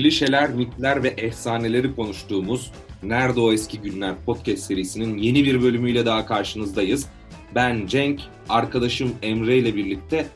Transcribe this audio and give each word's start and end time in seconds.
klişeler, 0.00 0.50
mitler 0.50 1.02
ve 1.02 1.08
efsaneleri 1.08 1.94
konuştuğumuz 1.94 2.72
Nerede 3.02 3.40
O 3.40 3.52
Eski 3.52 3.80
Günler 3.80 4.14
podcast 4.26 4.62
serisinin 4.62 5.18
yeni 5.18 5.44
bir 5.44 5.62
bölümüyle 5.62 6.06
daha 6.06 6.26
karşınızdayız. 6.26 7.06
Ben 7.54 7.86
Cenk, 7.86 8.20
arkadaşım 8.48 9.12
Emre 9.22 9.58
ile 9.58 9.76
birlikte 9.76 10.26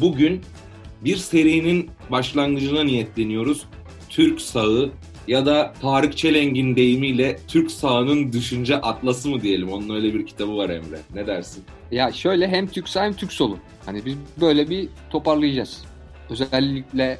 bugün 0.00 0.40
bir 1.04 1.16
serinin 1.16 1.90
başlangıcına 2.10 2.84
niyetleniyoruz. 2.84 3.64
Türk 4.08 4.40
Sağı 4.40 4.90
ya 5.28 5.46
da 5.46 5.74
Tarık 5.82 6.16
Çelengin 6.16 6.76
deyimiyle 6.76 7.38
Türk 7.48 7.70
Sağı'nın 7.70 8.32
düşünce 8.32 8.76
atlası 8.76 9.28
mı 9.28 9.42
diyelim. 9.42 9.72
Onun 9.72 9.94
öyle 9.94 10.14
bir 10.14 10.26
kitabı 10.26 10.56
var 10.56 10.70
Emre. 10.70 10.98
Ne 11.14 11.26
dersin? 11.26 11.64
Ya 11.90 12.12
şöyle 12.12 12.48
hem 12.48 12.66
Türk 12.66 12.88
Sağ 12.88 13.04
hem 13.04 13.12
Türk 13.12 13.32
Solu. 13.32 13.58
Hani 13.86 14.04
biz 14.04 14.14
böyle 14.40 14.70
bir 14.70 14.88
toparlayacağız. 15.10 15.84
Özellikle 16.30 17.18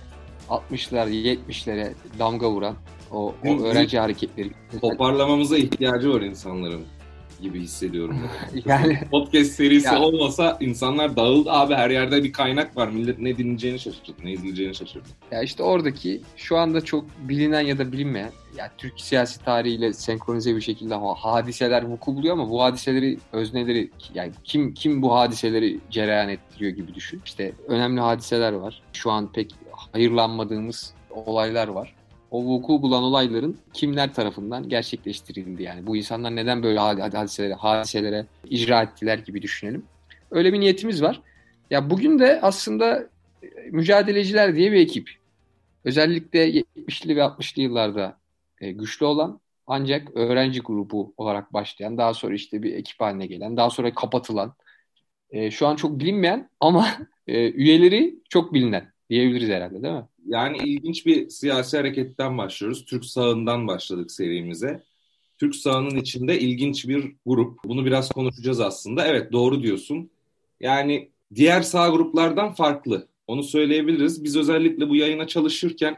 60'lar, 0.51 1.09
70'lere 1.09 1.93
damga 2.19 2.51
vuran 2.51 2.75
o, 3.13 3.35
o 3.47 3.61
öğrenci 3.63 3.99
hareketleri. 3.99 4.51
Toparlamamıza 4.81 5.57
ihtiyacı 5.59 6.13
var 6.15 6.21
insanların 6.21 6.81
gibi 7.43 7.61
hissediyorum. 7.61 8.17
yani 8.67 8.99
Podcast 9.11 9.51
serisi 9.51 9.87
Yani- 9.87 9.99
olmasa 10.05 10.57
insanlar 10.61 11.17
dağıldı 11.17 11.51
abi 11.53 11.75
her 11.75 11.91
yerde 11.91 12.25
bir 12.25 12.33
kaynak 12.33 12.77
var. 12.77 12.89
Millet 12.89 13.19
ne 13.19 13.39
dinleyeceğini 13.39 13.79
şaşırdı, 13.79 14.13
ne 14.25 14.33
izleyeceğini 14.33 14.75
şaşırdı. 14.75 15.09
ya 15.31 15.43
işte 15.43 15.63
oradaki 15.63 16.21
şu 16.37 16.57
anda 16.57 16.81
çok 16.85 17.05
bilinen 17.29 17.61
ya 17.61 17.79
da 17.79 17.93
bilinmeyen 17.93 18.31
ya 18.57 18.71
Türk 18.79 19.01
siyasi 19.01 19.45
tarihiyle 19.45 19.93
senkronize 19.93 20.57
bir 20.57 20.61
şekilde 20.61 20.95
ha- 20.95 21.15
hadiseler 21.15 21.83
vuku 21.83 22.17
buluyor 22.17 22.35
ama 22.35 22.51
bu 22.51 22.63
hadiseleri 22.63 23.19
özneleri 23.33 23.91
yani 24.15 24.33
kim 24.45 24.75
kim 24.75 25.03
bu 25.03 25.15
hadiseleri 25.15 25.79
cereyan 25.91 26.29
ettiriyor 26.29 26.73
gibi 26.73 26.95
düşün. 26.95 27.21
İşte 27.25 27.53
önemli 27.69 28.01
hadiseler 28.01 28.53
var. 28.53 28.83
Şu 28.93 29.11
an 29.11 29.33
pek 29.33 29.55
hayırlanmadığımız 29.93 30.95
olaylar 31.11 31.69
var. 31.69 31.95
O 32.31 32.45
vuku 32.45 32.83
bulan 32.83 33.03
olayların 33.03 33.59
kimler 33.73 34.15
tarafından 34.15 34.69
gerçekleştirildi 34.69 35.63
yani. 35.63 35.87
Bu 35.87 35.97
insanlar 35.97 36.37
neden 36.37 36.63
böyle 36.63 36.79
had- 36.79 37.17
hadiselere, 37.17 37.55
hadiselere 37.55 38.27
icra 38.45 38.83
ettiler 38.83 39.19
gibi 39.19 39.43
düşünelim. 39.43 39.85
Öyle 40.31 40.53
bir 40.53 40.61
niyetimiz 40.61 41.03
var. 41.03 41.21
Ya 41.71 41.91
bugün 41.91 42.19
de 42.19 42.41
aslında 42.43 43.09
e, 43.43 43.47
mücadeleciler 43.71 44.57
diye 44.57 44.73
bir 44.73 44.81
ekip. 44.81 45.11
Özellikle 45.85 46.51
70'li 46.51 47.17
ve 47.17 47.21
60'lı 47.21 47.63
yıllarda 47.63 48.19
e, 48.61 48.73
güçlü 48.73 49.07
olan 49.07 49.41
ancak 49.67 50.17
öğrenci 50.17 50.61
grubu 50.61 51.15
olarak 51.17 51.53
başlayan, 51.53 51.99
daha 51.99 52.15
sonra 52.15 52.35
işte 52.35 52.63
bir 52.63 52.75
ekip 52.75 53.01
haline 53.01 53.27
gelen, 53.27 53.57
daha 53.57 53.71
sonra 53.71 53.95
kapatılan, 53.95 54.55
e, 55.31 55.51
şu 55.51 55.67
an 55.67 55.77
çok 55.77 56.01
bilinmeyen 56.01 56.51
ama 56.61 56.89
üyeleri 57.27 58.15
çok 58.29 58.55
bilinen 58.55 58.93
diyebiliriz 59.11 59.49
herhalde 59.49 59.83
değil 59.83 59.95
mi? 59.95 60.07
Yani 60.27 60.59
ilginç 60.65 61.07
bir 61.07 61.29
siyasi 61.29 61.77
hareketten 61.77 62.39
başlıyoruz. 62.39 62.85
Türk 62.85 63.05
sağından 63.05 63.69
başladık 63.69 64.11
serimize. 64.11 64.83
Türk 65.39 65.57
sağının 65.57 65.97
içinde 65.97 66.41
ilginç 66.41 66.89
bir 66.89 67.13
grup. 67.27 67.59
Bunu 67.65 67.85
biraz 67.87 68.09
konuşacağız 68.09 68.61
aslında. 68.61 69.07
Evet 69.07 69.33
doğru 69.33 69.63
diyorsun. 69.63 70.11
Yani 70.61 71.09
diğer 71.35 71.63
sağ 71.63 71.89
gruplardan 71.89 72.53
farklı. 72.53 73.09
Onu 73.27 73.43
söyleyebiliriz. 73.43 74.25
Biz 74.25 74.37
özellikle 74.37 74.89
bu 74.89 74.97
yayına 74.97 75.27
çalışırken 75.27 75.97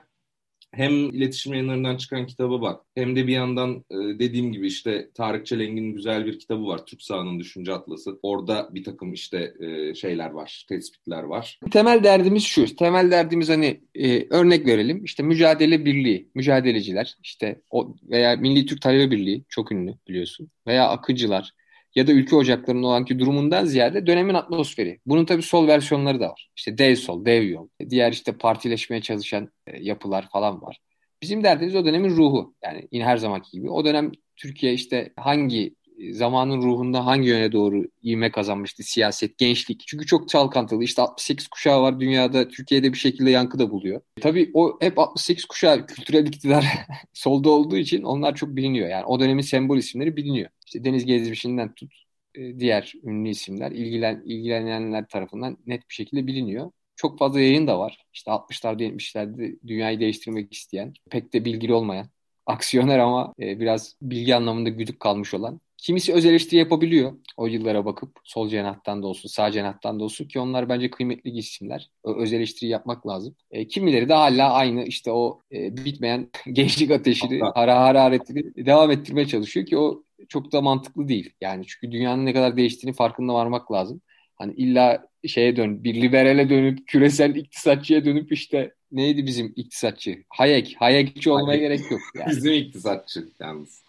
hem 0.72 0.92
iletişim 0.92 1.52
yayınlarından 1.52 1.96
çıkan 1.96 2.26
kitaba 2.26 2.62
bak 2.62 2.82
hem 2.94 3.16
de 3.16 3.26
bir 3.26 3.32
yandan 3.32 3.84
e, 3.90 4.18
dediğim 4.18 4.52
gibi 4.52 4.66
işte 4.66 5.10
Tarık 5.14 5.46
Çelengin 5.46 5.92
güzel 5.92 6.26
bir 6.26 6.38
kitabı 6.38 6.66
var. 6.66 6.86
Türk 6.86 7.02
Sağının 7.02 7.40
Düşünce 7.40 7.72
Atlası. 7.72 8.18
Orada 8.22 8.68
bir 8.74 8.84
takım 8.84 9.12
işte 9.12 9.54
e, 9.60 9.94
şeyler 9.94 10.30
var, 10.30 10.64
tespitler 10.68 11.22
var. 11.22 11.60
Temel 11.70 12.04
derdimiz 12.04 12.44
şu. 12.44 12.76
Temel 12.76 13.10
derdimiz 13.10 13.48
hani 13.48 13.80
e, 13.94 14.26
örnek 14.30 14.66
verelim. 14.66 15.04
İşte 15.04 15.22
mücadele 15.22 15.84
birliği, 15.84 16.28
mücadeleciler 16.34 17.16
işte 17.22 17.60
o 17.70 17.94
veya 18.10 18.36
Milli 18.36 18.66
Türk 18.66 18.82
Talebe 18.82 19.10
Birliği 19.10 19.44
çok 19.48 19.72
ünlü 19.72 19.94
biliyorsun. 20.08 20.50
Veya 20.66 20.88
akıcılar 20.88 21.52
ya 21.94 22.06
da 22.06 22.12
ülke 22.12 22.36
ocaklarının 22.36 22.82
olanki 22.82 23.18
durumundan 23.18 23.64
ziyade 23.64 24.06
dönemin 24.06 24.34
atmosferi. 24.34 25.00
Bunun 25.06 25.24
tabii 25.24 25.42
sol 25.42 25.66
versiyonları 25.66 26.20
da 26.20 26.28
var. 26.28 26.50
İşte 26.56 26.78
dev 26.78 26.94
sol, 26.94 27.24
dev 27.24 27.42
yol. 27.42 27.68
Diğer 27.90 28.12
işte 28.12 28.32
partileşmeye 28.32 29.02
çalışan 29.02 29.48
e, 29.66 29.82
yapılar 29.82 30.28
falan 30.32 30.62
var. 30.62 30.78
Bizim 31.22 31.44
derdimiz 31.44 31.74
o 31.76 31.84
dönemin 31.84 32.10
ruhu. 32.10 32.54
Yani 32.64 32.88
yine 32.92 33.04
her 33.04 33.16
zamanki 33.16 33.50
gibi. 33.50 33.70
O 33.70 33.84
dönem 33.84 34.12
Türkiye 34.36 34.72
işte 34.72 35.12
hangi 35.16 35.74
e, 35.98 36.12
zamanın 36.12 36.62
ruhunda 36.62 37.06
hangi 37.06 37.28
yöne 37.28 37.52
doğru 37.52 37.84
ivme 38.04 38.30
kazanmıştı 38.30 38.82
siyaset, 38.82 39.38
gençlik. 39.38 39.82
Çünkü 39.86 40.06
çok 40.06 40.28
çalkantılı. 40.28 40.84
İşte 40.84 41.02
68 41.02 41.48
kuşağı 41.48 41.82
var 41.82 42.00
dünyada. 42.00 42.48
Türkiye'de 42.48 42.92
bir 42.92 42.98
şekilde 42.98 43.30
yankı 43.30 43.58
da 43.58 43.70
buluyor. 43.70 44.00
Tabii 44.20 44.50
o 44.54 44.78
hep 44.80 44.98
68 44.98 45.44
kuşağı 45.44 45.86
kültürel 45.86 46.26
iktidar 46.26 46.64
solda 47.12 47.50
olduğu 47.50 47.76
için 47.76 48.02
onlar 48.02 48.34
çok 48.34 48.56
biliniyor. 48.56 48.88
Yani 48.88 49.04
o 49.04 49.20
dönemin 49.20 49.42
sembol 49.42 49.78
isimleri 49.78 50.16
biliniyor. 50.16 50.50
İşte 50.70 50.84
Deniz 50.84 51.04
Gezmiş'inden 51.04 51.74
tut 51.74 51.94
e, 52.34 52.58
diğer 52.58 52.92
ünlü 53.02 53.28
isimler 53.28 53.70
ilgilen, 53.70 54.22
ilgilenenler 54.24 55.08
tarafından 55.08 55.56
net 55.66 55.88
bir 55.88 55.94
şekilde 55.94 56.26
biliniyor. 56.26 56.70
Çok 56.96 57.18
fazla 57.18 57.40
yayın 57.40 57.66
da 57.66 57.78
var. 57.78 58.06
İşte 58.12 58.30
60'larda 58.30 58.82
70'lerde 58.82 59.58
dünyayı 59.66 60.00
değiştirmek 60.00 60.52
isteyen, 60.52 60.94
pek 61.10 61.32
de 61.32 61.44
bilgili 61.44 61.72
olmayan, 61.74 62.06
aksiyoner 62.46 62.98
ama 62.98 63.34
e, 63.40 63.60
biraz 63.60 63.96
bilgi 64.02 64.34
anlamında 64.36 64.68
güdük 64.68 65.00
kalmış 65.00 65.34
olan. 65.34 65.60
Kimisi 65.76 66.14
öz 66.14 66.26
eleştiri 66.26 66.56
yapabiliyor 66.56 67.12
o 67.36 67.46
yıllara 67.46 67.84
bakıp 67.84 68.18
sol 68.24 68.48
cenahtan 68.48 69.02
da 69.02 69.06
olsun 69.06 69.28
sağ 69.28 69.50
cenahtan 69.50 70.00
da 70.00 70.04
olsun 70.04 70.28
ki 70.28 70.40
onlar 70.40 70.68
bence 70.68 70.90
kıymetli 70.90 71.30
isimler. 71.30 71.90
O 72.02 72.14
öz 72.14 72.32
eleştiri 72.32 72.70
yapmak 72.70 73.06
lazım. 73.06 73.34
E, 73.50 73.68
kimileri 73.68 74.08
de 74.08 74.14
hala 74.14 74.52
aynı 74.52 74.84
işte 74.84 75.12
o 75.12 75.42
e, 75.52 75.76
bitmeyen 75.84 76.30
gençlik 76.52 76.90
ateşini, 76.90 77.40
hara 77.54 77.80
hararetini 77.80 78.66
devam 78.66 78.90
ettirmeye 78.90 79.26
çalışıyor 79.26 79.66
ki 79.66 79.78
o 79.78 80.02
çok 80.30 80.52
da 80.52 80.60
mantıklı 80.60 81.08
değil. 81.08 81.30
Yani 81.40 81.64
çünkü 81.66 81.92
dünyanın 81.92 82.26
ne 82.26 82.32
kadar 82.32 82.56
değiştiğini 82.56 82.96
farkında 82.96 83.34
varmak 83.34 83.72
lazım. 83.72 84.00
Hani 84.36 84.52
illa 84.54 85.06
şeye 85.26 85.56
dön, 85.56 85.84
bir 85.84 85.94
liberale 86.02 86.50
dönüp 86.50 86.86
küresel 86.86 87.34
iktisatçıya 87.36 88.04
dönüp 88.04 88.32
işte 88.32 88.74
neydi 88.92 89.26
bizim 89.26 89.52
iktisatçı? 89.56 90.16
Hayek. 90.28 90.76
Hayekçi 90.78 91.30
olmaya 91.30 91.46
Hayek. 91.46 91.60
gerek 91.62 91.90
yok. 91.90 92.00
Yani, 92.18 92.30
Bizim 92.30 92.52
iktisatçı 92.52 93.28
yalnız. 93.40 93.82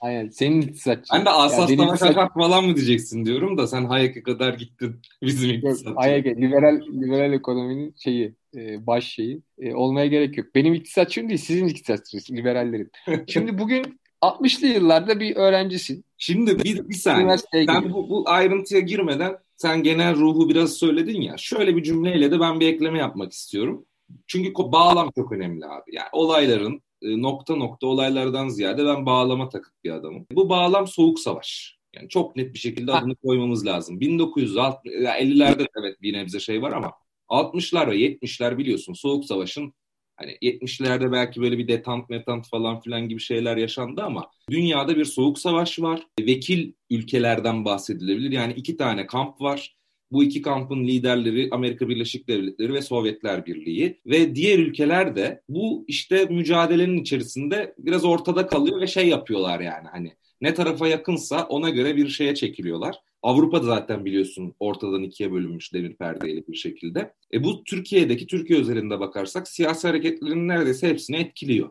aynen, 0.00 0.28
senin 0.28 0.60
iktisatçı. 0.62 1.14
Ben 1.14 1.24
de 1.24 1.30
Asas 1.30 1.58
Yani 1.58 1.68
benim 1.68 1.78
Savaş 1.96 2.00
iktisat- 2.00 2.10
Akat 2.22 2.34
falan 2.34 2.64
mı 2.64 2.76
diyeceksin 2.76 3.24
diyorum 3.24 3.58
da 3.58 3.66
sen 3.66 3.84
Hayek'e 3.84 4.22
kadar 4.22 4.54
gittin 4.54 4.96
bizim 5.22 5.50
iktisatçı. 5.50 5.94
Hayek, 5.94 6.26
liberal, 6.26 6.80
liberal 6.80 7.32
ekonominin 7.32 7.94
şeyi, 8.04 8.34
e, 8.56 8.86
baş 8.86 9.04
şeyi 9.04 9.42
e, 9.58 9.74
olmaya 9.74 10.06
gerek 10.06 10.38
yok. 10.38 10.46
Benim 10.54 10.74
iktisatçım 10.74 11.28
değil, 11.28 11.40
sizin 11.40 11.66
iktisatçınız, 11.68 12.30
liberallerin. 12.30 12.90
Şimdi 13.26 13.58
bugün 13.58 14.00
60'lı 14.22 14.66
yıllarda 14.66 15.20
bir 15.20 15.36
öğrencisin. 15.36 16.04
Şimdi 16.18 16.58
bir, 16.58 16.88
bir 16.88 16.94
saniye. 16.94 17.36
Sen 17.38 17.92
bu, 17.92 18.10
bu 18.10 18.24
ayrıntıya 18.26 18.80
girmeden 18.80 19.38
sen 19.56 19.82
genel 19.82 20.16
ruhu 20.16 20.48
biraz 20.48 20.72
söyledin 20.72 21.20
ya. 21.20 21.34
Şöyle 21.36 21.76
bir 21.76 21.82
cümleyle 21.82 22.30
de 22.30 22.40
ben 22.40 22.60
bir 22.60 22.66
ekleme 22.66 22.98
yapmak 22.98 23.32
istiyorum. 23.32 23.86
Çünkü 24.26 24.52
bağlam 24.54 25.10
çok 25.16 25.32
önemli 25.32 25.66
abi. 25.66 25.94
Yani 25.94 26.08
olayların 26.12 26.82
e, 27.02 27.22
nokta 27.22 27.56
nokta 27.56 27.86
olaylardan 27.86 28.48
ziyade 28.48 28.86
ben 28.86 29.06
bağlama 29.06 29.48
takık 29.48 29.84
bir 29.84 29.90
adamım. 29.90 30.26
Bu 30.32 30.48
bağlam 30.48 30.86
soğuk 30.86 31.20
savaş. 31.20 31.78
Yani 31.94 32.08
çok 32.08 32.36
net 32.36 32.54
bir 32.54 32.58
şekilde 32.58 32.92
adını 32.92 33.16
koymamız 33.16 33.66
lazım. 33.66 34.00
1960 34.00 34.94
ya 35.02 35.20
50'lerde 35.20 35.58
de 35.58 35.66
evet 35.80 36.02
bir 36.02 36.12
nebze 36.12 36.40
şey 36.40 36.62
var 36.62 36.72
ama 36.72 36.92
60'lar 37.28 37.90
ve 37.90 37.96
70'ler 37.96 38.58
biliyorsun 38.58 38.92
soğuk 38.92 39.24
savaşın 39.24 39.74
hani 40.18 40.32
70'lerde 40.42 41.12
belki 41.12 41.40
böyle 41.40 41.58
bir 41.58 41.68
detant 41.68 42.10
metant 42.10 42.48
falan 42.48 42.80
filan 42.80 43.08
gibi 43.08 43.20
şeyler 43.20 43.56
yaşandı 43.56 44.02
ama 44.02 44.30
dünyada 44.50 44.96
bir 44.96 45.04
soğuk 45.04 45.38
savaş 45.38 45.80
var. 45.80 46.06
Vekil 46.20 46.72
ülkelerden 46.90 47.64
bahsedilebilir. 47.64 48.30
Yani 48.30 48.52
iki 48.52 48.76
tane 48.76 49.06
kamp 49.06 49.40
var. 49.40 49.78
Bu 50.12 50.24
iki 50.24 50.42
kampın 50.42 50.84
liderleri 50.84 51.48
Amerika 51.52 51.88
Birleşik 51.88 52.28
Devletleri 52.28 52.74
ve 52.74 52.82
Sovyetler 52.82 53.46
Birliği 53.46 54.00
ve 54.06 54.34
diğer 54.34 54.58
ülkeler 54.58 55.16
de 55.16 55.42
bu 55.48 55.84
işte 55.88 56.24
mücadelenin 56.24 56.96
içerisinde 56.96 57.74
biraz 57.78 58.04
ortada 58.04 58.46
kalıyor 58.46 58.80
ve 58.80 58.86
şey 58.86 59.08
yapıyorlar 59.08 59.60
yani 59.60 59.88
hani 59.92 60.12
ne 60.40 60.54
tarafa 60.54 60.88
yakınsa 60.88 61.46
ona 61.48 61.70
göre 61.70 61.96
bir 61.96 62.08
şeye 62.08 62.34
çekiliyorlar. 62.34 62.96
Avrupa'da 63.22 63.66
zaten 63.66 64.04
biliyorsun 64.04 64.54
ortadan 64.60 65.02
ikiye 65.02 65.32
bölünmüş 65.32 65.74
demir 65.74 65.96
perdeyle 65.96 66.46
bir 66.46 66.56
şekilde. 66.56 67.14
E 67.32 67.44
bu 67.44 67.64
Türkiye'deki 67.64 68.26
Türkiye 68.26 68.60
özelinde 68.60 69.00
bakarsak 69.00 69.48
siyasi 69.48 69.88
hareketlerin 69.88 70.48
neredeyse 70.48 70.88
hepsini 70.88 71.16
etkiliyor. 71.16 71.70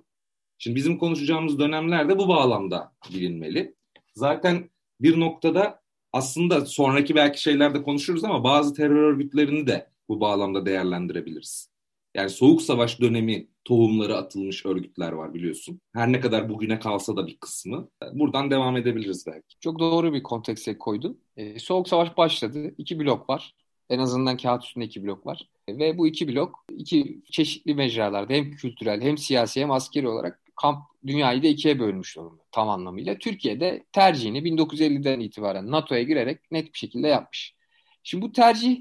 Şimdi 0.57 0.75
bizim 0.75 0.97
konuşacağımız 0.97 1.59
dönemlerde 1.59 2.19
bu 2.19 2.27
bağlamda 2.27 2.91
bilinmeli. 3.13 3.75
Zaten 4.15 4.69
bir 5.01 5.19
noktada 5.19 5.81
aslında 6.13 6.65
sonraki 6.65 7.15
belki 7.15 7.41
şeylerde 7.41 7.83
konuşuruz 7.83 8.23
ama 8.23 8.43
bazı 8.43 8.73
terör 8.73 8.95
örgütlerini 8.95 9.67
de 9.67 9.89
bu 10.09 10.21
bağlamda 10.21 10.65
değerlendirebiliriz. 10.65 11.76
Yani 12.17 12.29
soğuk 12.29 12.61
savaş 12.61 13.01
dönemi 13.01 13.47
tohumları 13.65 14.17
atılmış 14.17 14.65
örgütler 14.65 15.11
var 15.11 15.33
biliyorsun. 15.33 15.81
Her 15.93 16.11
ne 16.11 16.19
kadar 16.19 16.49
bugüne 16.49 16.79
kalsa 16.79 17.15
da 17.15 17.27
bir 17.27 17.37
kısmı. 17.37 17.89
Buradan 18.13 18.51
devam 18.51 18.77
edebiliriz 18.77 19.27
belki. 19.27 19.59
Çok 19.59 19.79
doğru 19.79 20.13
bir 20.13 20.23
kontekste 20.23 20.77
koydun. 20.77 21.21
Ee, 21.37 21.59
Soğuk 21.59 21.87
Savaş 21.87 22.17
başladı. 22.17 22.75
İki 22.77 22.99
blok 22.99 23.29
var. 23.29 23.55
En 23.89 23.99
azından 23.99 24.37
kağıt 24.37 24.63
üstünde 24.63 24.85
iki 24.85 25.03
blok 25.03 25.25
var. 25.25 25.49
Ve 25.69 25.97
bu 25.97 26.07
iki 26.07 26.27
blok 26.27 26.65
iki 26.77 27.21
çeşitli 27.31 27.75
mecralarda 27.75 28.33
hem 28.33 28.51
kültürel 28.51 29.01
hem 29.01 29.17
siyasi 29.17 29.61
hem 29.61 29.71
askeri 29.71 30.07
olarak 30.07 30.41
kamp 30.55 30.79
dünyayı 31.07 31.43
da 31.43 31.47
ikiye 31.47 31.79
bölmüş 31.79 32.15
durumda 32.15 32.43
tam 32.51 32.69
anlamıyla. 32.69 33.17
Türkiye'de 33.17 33.83
tercihini 33.91 34.39
1950'den 34.39 35.19
itibaren 35.19 35.71
NATO'ya 35.71 36.03
girerek 36.03 36.51
net 36.51 36.73
bir 36.73 36.77
şekilde 36.77 37.07
yapmış. 37.07 37.55
Şimdi 38.03 38.25
bu 38.25 38.31
tercih 38.31 38.79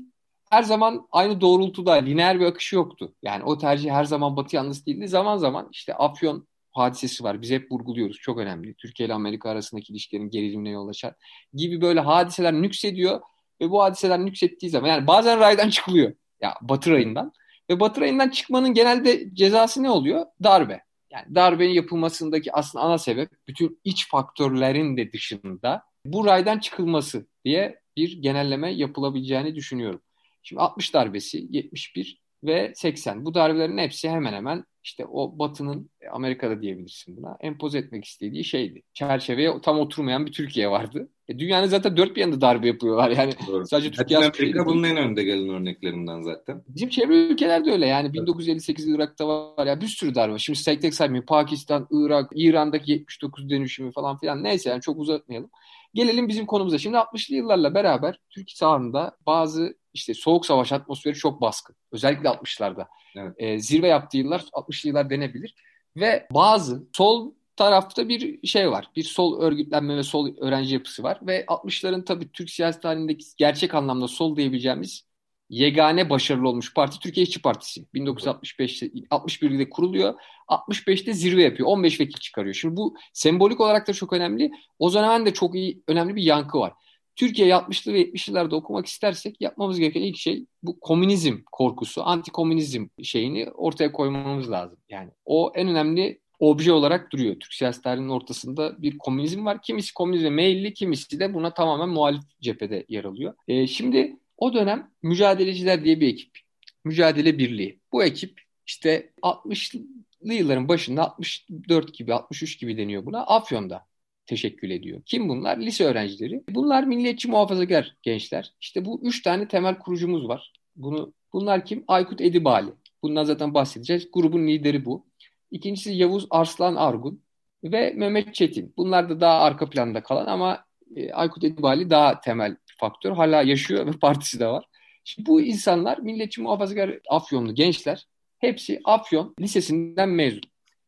her 0.50 0.62
zaman 0.62 1.06
aynı 1.12 1.40
doğrultuda 1.40 1.92
lineer 1.92 2.40
bir 2.40 2.46
akışı 2.46 2.76
yoktu. 2.76 3.14
Yani 3.22 3.44
o 3.44 3.58
tercih 3.58 3.90
her 3.90 4.04
zaman 4.04 4.36
Batı 4.36 4.56
yanlısı 4.56 4.86
değildi. 4.86 5.08
Zaman 5.08 5.36
zaman 5.36 5.68
işte 5.72 5.94
Afyon 5.94 6.46
hadisesi 6.72 7.24
var. 7.24 7.42
Biz 7.42 7.50
hep 7.50 7.72
vurguluyoruz. 7.72 8.16
Çok 8.16 8.38
önemli. 8.38 8.74
Türkiye 8.74 9.06
ile 9.06 9.14
Amerika 9.14 9.50
arasındaki 9.50 9.92
ilişkilerin 9.92 10.30
gerilimine 10.30 10.70
yol 10.70 10.88
açar 10.88 11.14
gibi 11.54 11.80
böyle 11.80 12.00
hadiseler 12.00 12.52
nüksediyor 12.52 13.20
ve 13.60 13.70
bu 13.70 13.82
hadiseler 13.82 14.18
nüksettiği 14.18 14.70
zaman 14.70 14.88
yani 14.88 15.06
bazen 15.06 15.40
raydan 15.40 15.70
çıkılıyor. 15.70 16.12
Ya 16.40 16.54
Batı 16.62 16.90
rayından. 16.90 17.32
Ve 17.70 17.80
Batı 17.80 18.00
rayından 18.00 18.28
çıkmanın 18.28 18.74
genelde 18.74 19.34
cezası 19.34 19.82
ne 19.82 19.90
oluyor? 19.90 20.26
Darbe. 20.42 20.80
Yani 21.10 21.34
darbenin 21.34 21.72
yapılmasındaki 21.72 22.52
aslında 22.52 22.84
ana 22.84 22.98
sebep 22.98 23.30
bütün 23.48 23.80
iç 23.84 24.08
faktörlerin 24.08 24.96
de 24.96 25.12
dışında 25.12 25.82
bu 26.04 26.26
raydan 26.26 26.58
çıkılması 26.58 27.26
diye 27.44 27.80
bir 27.96 28.22
genelleme 28.22 28.72
yapılabileceğini 28.72 29.54
düşünüyorum. 29.54 30.00
Şimdi 30.48 30.62
60 30.62 30.94
darbesi, 30.94 31.46
71 31.50 32.20
ve 32.44 32.72
80. 32.74 33.24
Bu 33.24 33.34
darbelerin 33.34 33.78
hepsi 33.78 34.10
hemen 34.10 34.32
hemen 34.32 34.64
işte 34.84 35.06
o 35.06 35.38
Batı'nın 35.38 35.90
Amerika'da 36.12 36.62
diyebilirsin 36.62 37.16
buna 37.16 37.36
empoze 37.40 37.78
etmek 37.78 38.04
istediği 38.04 38.44
şeydi. 38.44 38.82
Çerçeveye 38.94 39.60
tam 39.62 39.78
oturmayan 39.78 40.26
bir 40.26 40.32
Türkiye 40.32 40.70
vardı. 40.70 41.08
E, 41.28 41.38
dünyanın 41.38 41.66
zaten 41.66 41.96
dört 41.96 42.16
bir 42.16 42.20
yanında 42.20 42.40
darbe 42.40 42.66
yapıyorlar. 42.66 43.10
Yani 43.10 43.32
Doğru. 43.46 43.66
sadece 43.66 43.90
Türkiye 43.90 44.20
Latin 44.20 44.42
Amerika 44.42 44.66
bunun 44.66 44.82
en 44.82 44.96
önde 44.96 45.24
gelen 45.24 45.48
örneklerinden 45.48 46.22
zaten. 46.22 46.62
Bizim 46.68 46.88
çevre 46.88 47.14
ülkelerde 47.14 47.70
öyle. 47.70 47.86
Yani 47.86 48.12
1958 48.12 48.88
Irak'ta 48.88 49.28
var 49.28 49.66
ya 49.66 49.80
bir 49.80 49.86
sürü 49.86 50.14
darbe. 50.14 50.38
Şimdi 50.38 50.64
tek 50.64 50.82
tek 50.82 50.94
saymayayım. 50.94 51.26
Pakistan, 51.26 51.88
Irak, 51.90 52.30
İran'daki 52.34 52.92
79 52.92 53.50
dönüşümü 53.50 53.92
falan 53.92 54.18
filan. 54.18 54.44
Neyse 54.44 54.70
yani 54.70 54.80
çok 54.80 54.98
uzatmayalım. 54.98 55.50
Gelelim 55.94 56.28
bizim 56.28 56.46
konumuza. 56.46 56.78
Şimdi 56.78 56.96
60'lı 56.96 57.36
yıllarla 57.36 57.74
beraber 57.74 58.20
Türkiye 58.30 58.56
sahanında 58.56 59.16
bazı 59.26 59.74
işte 59.96 60.14
soğuk 60.14 60.46
savaş 60.46 60.72
atmosferi 60.72 61.14
çok 61.14 61.40
baskın. 61.40 61.76
Özellikle 61.92 62.28
60'larda. 62.28 62.86
Evet. 63.16 63.34
E, 63.38 63.58
zirve 63.58 63.88
yaptığı 63.88 64.18
yıllar 64.18 64.40
60'lı 64.40 64.88
yıllar 64.88 65.10
denebilir. 65.10 65.54
Ve 65.96 66.26
bazı 66.30 66.88
sol 66.92 67.32
tarafta 67.56 68.08
bir 68.08 68.46
şey 68.46 68.70
var. 68.70 68.90
Bir 68.96 69.04
sol 69.04 69.40
örgütlenme 69.40 69.96
ve 69.96 70.02
sol 70.02 70.36
öğrenci 70.40 70.74
yapısı 70.74 71.02
var. 71.02 71.18
Ve 71.22 71.44
60'ların 71.44 72.04
tabii 72.04 72.32
Türk 72.32 72.50
siyaset 72.50 72.84
halindeki 72.84 73.24
gerçek 73.36 73.74
anlamda 73.74 74.08
sol 74.08 74.36
diyebileceğimiz 74.36 75.06
yegane 75.50 76.10
başarılı 76.10 76.48
olmuş 76.48 76.74
parti 76.74 76.98
Türkiye 76.98 77.24
İşçi 77.26 77.42
Partisi. 77.42 77.84
1965'te 77.94 78.86
61'de 78.86 79.70
kuruluyor. 79.70 80.14
65'te 80.48 81.12
zirve 81.12 81.42
yapıyor. 81.42 81.68
15 81.68 82.00
vekil 82.00 82.20
çıkarıyor. 82.20 82.54
Şimdi 82.54 82.76
bu 82.76 82.96
sembolik 83.12 83.60
olarak 83.60 83.88
da 83.88 83.92
çok 83.92 84.12
önemli. 84.12 84.50
O 84.78 84.90
zaman 84.90 85.26
da 85.26 85.34
çok 85.34 85.54
iyi 85.54 85.82
önemli 85.88 86.16
bir 86.16 86.22
yankı 86.22 86.58
var. 86.58 86.72
Türkiye 87.16 87.48
60'lı 87.48 87.94
ve 87.94 88.02
70'lerde 88.02 88.54
okumak 88.54 88.86
istersek 88.86 89.40
yapmamız 89.40 89.78
gereken 89.78 90.00
ilk 90.00 90.16
şey 90.16 90.46
bu 90.62 90.80
komünizm 90.80 91.38
korkusu, 91.52 92.02
anti-komünizm 92.02 92.88
şeyini 93.02 93.50
ortaya 93.50 93.92
koymamız 93.92 94.50
lazım. 94.50 94.78
Yani 94.88 95.10
o 95.24 95.52
en 95.54 95.68
önemli 95.68 96.20
obje 96.38 96.72
olarak 96.72 97.12
duruyor. 97.12 97.34
Türk 97.34 97.54
siyaset 97.54 97.84
tarihinin 97.84 98.08
ortasında 98.08 98.82
bir 98.82 98.98
komünizm 98.98 99.44
var. 99.44 99.62
Kimisi 99.62 99.94
komünizme 99.94 100.30
meyilli, 100.30 100.74
kimisi 100.74 101.20
de 101.20 101.34
buna 101.34 101.54
tamamen 101.54 101.88
muhalif 101.88 102.22
cephede 102.40 102.86
yer 102.88 103.04
alıyor. 103.04 103.34
E, 103.48 103.66
şimdi 103.66 104.16
o 104.36 104.54
dönem 104.54 104.90
mücadeleciler 105.02 105.84
diye 105.84 106.00
bir 106.00 106.08
ekip. 106.08 106.38
Mücadele 106.84 107.38
Birliği. 107.38 107.80
Bu 107.92 108.04
ekip 108.04 108.40
işte 108.66 109.12
60'lı 109.22 110.34
yılların 110.34 110.68
başında 110.68 111.10
64 111.10 111.94
gibi 111.94 112.14
63 112.14 112.58
gibi 112.58 112.78
deniyor 112.78 113.06
buna. 113.06 113.22
Afyon'da 113.22 113.86
teşekkül 114.26 114.70
ediyor. 114.70 115.02
Kim 115.06 115.28
bunlar? 115.28 115.58
Lise 115.58 115.84
öğrencileri. 115.84 116.42
Bunlar 116.50 116.84
milliyetçi 116.84 117.28
muhafazakar 117.28 117.96
gençler. 118.02 118.52
İşte 118.60 118.84
bu 118.84 119.00
üç 119.02 119.22
tane 119.22 119.48
temel 119.48 119.78
kurucumuz 119.78 120.28
var. 120.28 120.52
Bunu 120.76 121.12
Bunlar 121.36 121.64
kim? 121.64 121.84
Aykut 121.88 122.20
Edibali. 122.20 122.70
Bundan 123.02 123.24
zaten 123.24 123.54
bahsedeceğiz. 123.54 124.08
Grubun 124.12 124.46
lideri 124.46 124.84
bu. 124.84 125.06
İkincisi 125.50 125.92
Yavuz 125.92 126.26
Arslan 126.30 126.76
Argun 126.76 127.22
ve 127.64 127.92
Mehmet 127.96 128.34
Çetin. 128.34 128.74
Bunlar 128.76 129.08
da 129.08 129.20
daha 129.20 129.40
arka 129.40 129.70
planda 129.70 130.02
kalan 130.02 130.26
ama 130.26 130.64
e, 130.96 131.12
Aykut 131.12 131.44
Edibali 131.44 131.90
daha 131.90 132.20
temel 132.20 132.56
faktör. 132.78 133.12
Hala 133.12 133.42
yaşıyor 133.42 133.86
ve 133.86 133.90
partisi 134.00 134.40
de 134.40 134.46
var. 134.46 134.64
Şimdi 135.04 135.28
bu 135.28 135.40
insanlar 135.40 135.98
milliyetçi 135.98 136.40
muhafazakar 136.40 136.98
Afyonlu 137.10 137.54
gençler. 137.54 138.06
Hepsi 138.38 138.80
Afyon 138.84 139.34
Lisesi'nden 139.40 140.08
mezun. 140.08 140.40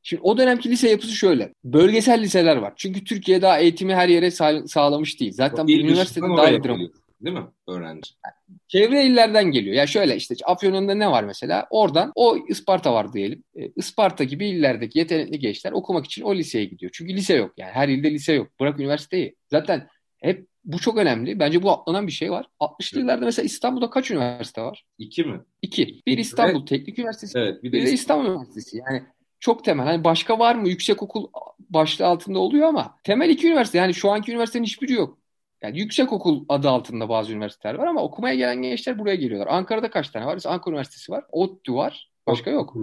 Şimdi 0.02 0.22
o 0.22 0.38
dönemki 0.38 0.70
lise 0.70 0.90
yapısı 0.90 1.12
şöyle. 1.12 1.52
Bölgesel 1.64 2.20
liseler 2.20 2.56
var. 2.56 2.72
Çünkü 2.76 3.04
Türkiye 3.04 3.42
daha 3.42 3.58
eğitimi 3.58 3.94
her 3.94 4.08
yere 4.08 4.30
sağ, 4.30 4.66
sağlamış 4.66 5.20
değil. 5.20 5.32
Zaten 5.32 5.66
bu 5.66 5.70
üniversitede 5.70 6.26
daha 6.36 6.48
yapılıyor. 6.48 6.90
Değil 7.20 7.36
mi 7.36 7.46
öğrenci? 7.68 8.10
Çevre 8.68 9.06
illerden 9.06 9.44
geliyor. 9.44 9.76
Ya 9.76 9.86
şöyle 9.86 10.16
işte 10.16 10.34
Afyon'unda 10.44 10.94
ne 10.94 11.10
var 11.10 11.24
mesela? 11.24 11.66
Oradan 11.70 12.12
o 12.14 12.36
Isparta 12.48 12.94
var 12.94 13.12
diyelim. 13.12 13.44
E, 13.56 13.68
Isparta 13.76 14.24
gibi 14.24 14.46
illerdeki 14.48 14.98
yetenekli 14.98 15.38
gençler 15.38 15.72
okumak 15.72 16.04
için 16.04 16.22
o 16.22 16.34
liseye 16.34 16.64
gidiyor. 16.64 16.92
Çünkü 16.94 17.14
lise 17.14 17.34
yok 17.34 17.52
yani. 17.56 17.72
Her 17.72 17.88
ilde 17.88 18.10
lise 18.10 18.32
yok. 18.32 18.48
Bırak 18.60 18.80
üniversiteyi. 18.80 19.36
Zaten 19.50 19.88
hep 20.18 20.46
bu 20.64 20.78
çok 20.78 20.98
önemli. 20.98 21.38
Bence 21.40 21.62
bu 21.62 21.70
atlanan 21.70 22.06
bir 22.06 22.12
şey 22.12 22.30
var. 22.30 22.46
60'lı 22.60 23.00
yıllarda 23.00 23.24
mesela 23.24 23.46
İstanbul'da 23.46 23.90
kaç 23.90 24.10
üniversite 24.10 24.62
var? 24.62 24.84
İki 24.98 25.24
mi? 25.24 25.40
İki. 25.62 26.00
Bir 26.06 26.18
İstanbul 26.18 26.58
evet. 26.58 26.68
Teknik 26.68 26.98
Üniversitesi. 26.98 27.38
Evet. 27.38 27.62
Bir 27.62 27.72
de, 27.72 27.76
bir 27.76 27.86
de 27.86 27.92
İstanbul 27.92 28.30
Üniversitesi. 28.30 28.78
Yani 28.78 29.02
çok 29.40 29.64
temel. 29.64 29.86
Hani 29.86 30.04
başka 30.04 30.38
var 30.38 30.54
mı? 30.54 30.68
Yüksek 30.68 31.02
okul 31.02 31.26
başlığı 31.70 32.06
altında 32.06 32.38
oluyor 32.38 32.68
ama 32.68 32.98
temel 33.04 33.30
iki 33.30 33.46
üniversite. 33.46 33.78
Yani 33.78 33.94
şu 33.94 34.10
anki 34.10 34.32
üniversitenin 34.32 34.64
hiçbiri 34.64 34.92
yok. 34.92 35.18
Yani 35.62 35.78
yüksek 35.78 36.12
okul 36.12 36.44
adı 36.48 36.68
altında 36.68 37.08
bazı 37.08 37.32
üniversiteler 37.32 37.74
var 37.74 37.86
ama 37.86 38.02
okumaya 38.02 38.34
gelen 38.34 38.62
gençler 38.62 38.98
buraya 38.98 39.16
geliyorlar. 39.16 39.46
Ankara'da 39.54 39.90
kaç 39.90 40.08
tane 40.08 40.26
var? 40.26 40.34
Mesela 40.34 40.54
Ankara 40.54 40.72
Üniversitesi 40.72 41.12
var. 41.12 41.24
ODTÜ 41.32 41.74
var. 41.74 42.10
Başka 42.26 42.50
yok. 42.50 42.76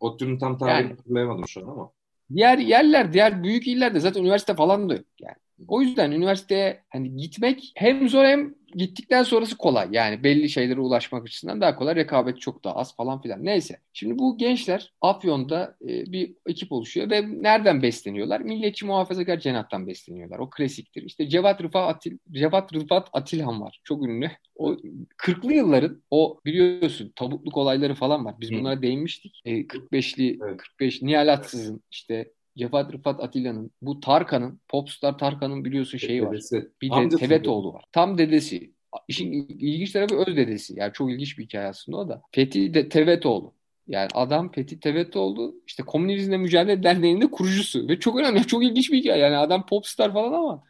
ODTÜ'nün 0.00 0.38
tam 0.38 0.58
tarihini 0.58 0.82
yani, 0.82 0.96
hatırlayamadım 0.96 1.48
şu 1.48 1.60
an 1.60 1.68
ama. 1.72 1.90
Diğer 2.34 2.58
yerler, 2.58 3.12
diğer 3.12 3.42
büyük 3.42 3.66
illerde 3.66 4.00
zaten 4.00 4.22
üniversite 4.22 4.54
falan 4.54 4.88
da 4.88 4.94
yok 4.94 5.04
yani. 5.20 5.36
O 5.68 5.82
yüzden 5.82 6.10
üniversiteye 6.10 6.82
hani 6.88 7.16
gitmek 7.16 7.72
hem 7.74 8.08
zor 8.08 8.24
hem 8.24 8.54
gittikten 8.74 9.22
sonrası 9.22 9.56
kolay. 9.56 9.88
Yani 9.92 10.24
belli 10.24 10.48
şeylere 10.48 10.80
ulaşmak 10.80 11.24
açısından 11.24 11.60
daha 11.60 11.76
kolay. 11.76 11.96
Rekabet 11.96 12.40
çok 12.40 12.64
daha 12.64 12.74
az 12.74 12.96
falan 12.96 13.22
filan. 13.22 13.44
Neyse. 13.44 13.80
Şimdi 13.92 14.18
bu 14.18 14.38
gençler 14.38 14.92
Afyon'da 15.00 15.76
e, 15.82 16.12
bir 16.12 16.34
ekip 16.46 16.72
oluşuyor 16.72 17.10
ve 17.10 17.42
nereden 17.42 17.82
besleniyorlar? 17.82 18.40
Milliyetçi 18.40 18.86
muhafazakar 18.86 19.40
cenattan 19.40 19.86
besleniyorlar. 19.86 20.38
O 20.38 20.50
klasiktir. 20.50 21.02
İşte 21.02 21.28
Cevat 21.28 21.62
Rıfat 21.62 21.96
Atil, 21.96 22.18
Cevat 22.30 22.74
Rıfat 22.74 23.08
Atilhan 23.12 23.60
var. 23.60 23.80
Çok 23.84 24.04
ünlü. 24.04 24.30
O 24.56 24.76
40'lı 25.18 25.52
yılların 25.52 26.02
o 26.10 26.40
biliyorsun 26.44 27.12
tabutluk 27.16 27.56
olayları 27.56 27.94
falan 27.94 28.24
var. 28.24 28.34
Biz 28.40 28.52
bunlara 28.52 28.82
değinmiştik. 28.82 29.40
E, 29.44 29.66
45'li 29.66 30.38
evet. 30.42 30.56
45 30.56 31.02
Nihal 31.02 31.32
Atsız'ın 31.32 31.82
işte 31.90 32.32
Cevat 32.58 32.92
Rıfat 32.92 33.20
Atilla'nın 33.20 33.70
bu 33.82 34.00
Tarkan'ın 34.00 34.60
Popstar 34.68 35.18
Tarkan'ın 35.18 35.64
biliyorsun 35.64 35.98
şeyi 35.98 36.22
var. 36.22 36.32
Dedesi. 36.32 36.68
Bir 36.82 36.90
de 36.90 37.08
Tevetoğlu 37.08 37.72
var. 37.72 37.84
Tam 37.92 38.18
dedesi. 38.18 38.72
İşin 39.08 39.32
ilginç 39.32 39.92
tarafı 39.92 40.16
öz 40.16 40.36
dedesi. 40.36 40.74
Yani 40.76 40.92
çok 40.92 41.10
ilginç 41.10 41.38
bir 41.38 41.44
hikaye 41.44 41.66
aslında 41.66 41.98
o 41.98 42.08
da. 42.08 42.22
Fethi 42.32 42.74
de 42.74 42.88
Tevetoğlu. 42.88 43.54
Yani 43.88 44.08
adam 44.14 44.52
Fethi 44.52 44.80
Tevetoğlu 44.80 45.54
işte 45.66 45.82
Komünizmle 45.82 46.36
Mücadele 46.36 46.82
Derneği'nin 46.82 47.20
de 47.20 47.30
kurucusu. 47.30 47.88
Ve 47.88 47.98
çok 47.98 48.18
önemli, 48.18 48.46
çok 48.46 48.64
ilginç 48.64 48.92
bir 48.92 48.98
hikaye. 48.98 49.22
Yani 49.22 49.36
adam 49.36 49.66
popstar 49.66 50.12
falan 50.12 50.32
ama 50.32 50.62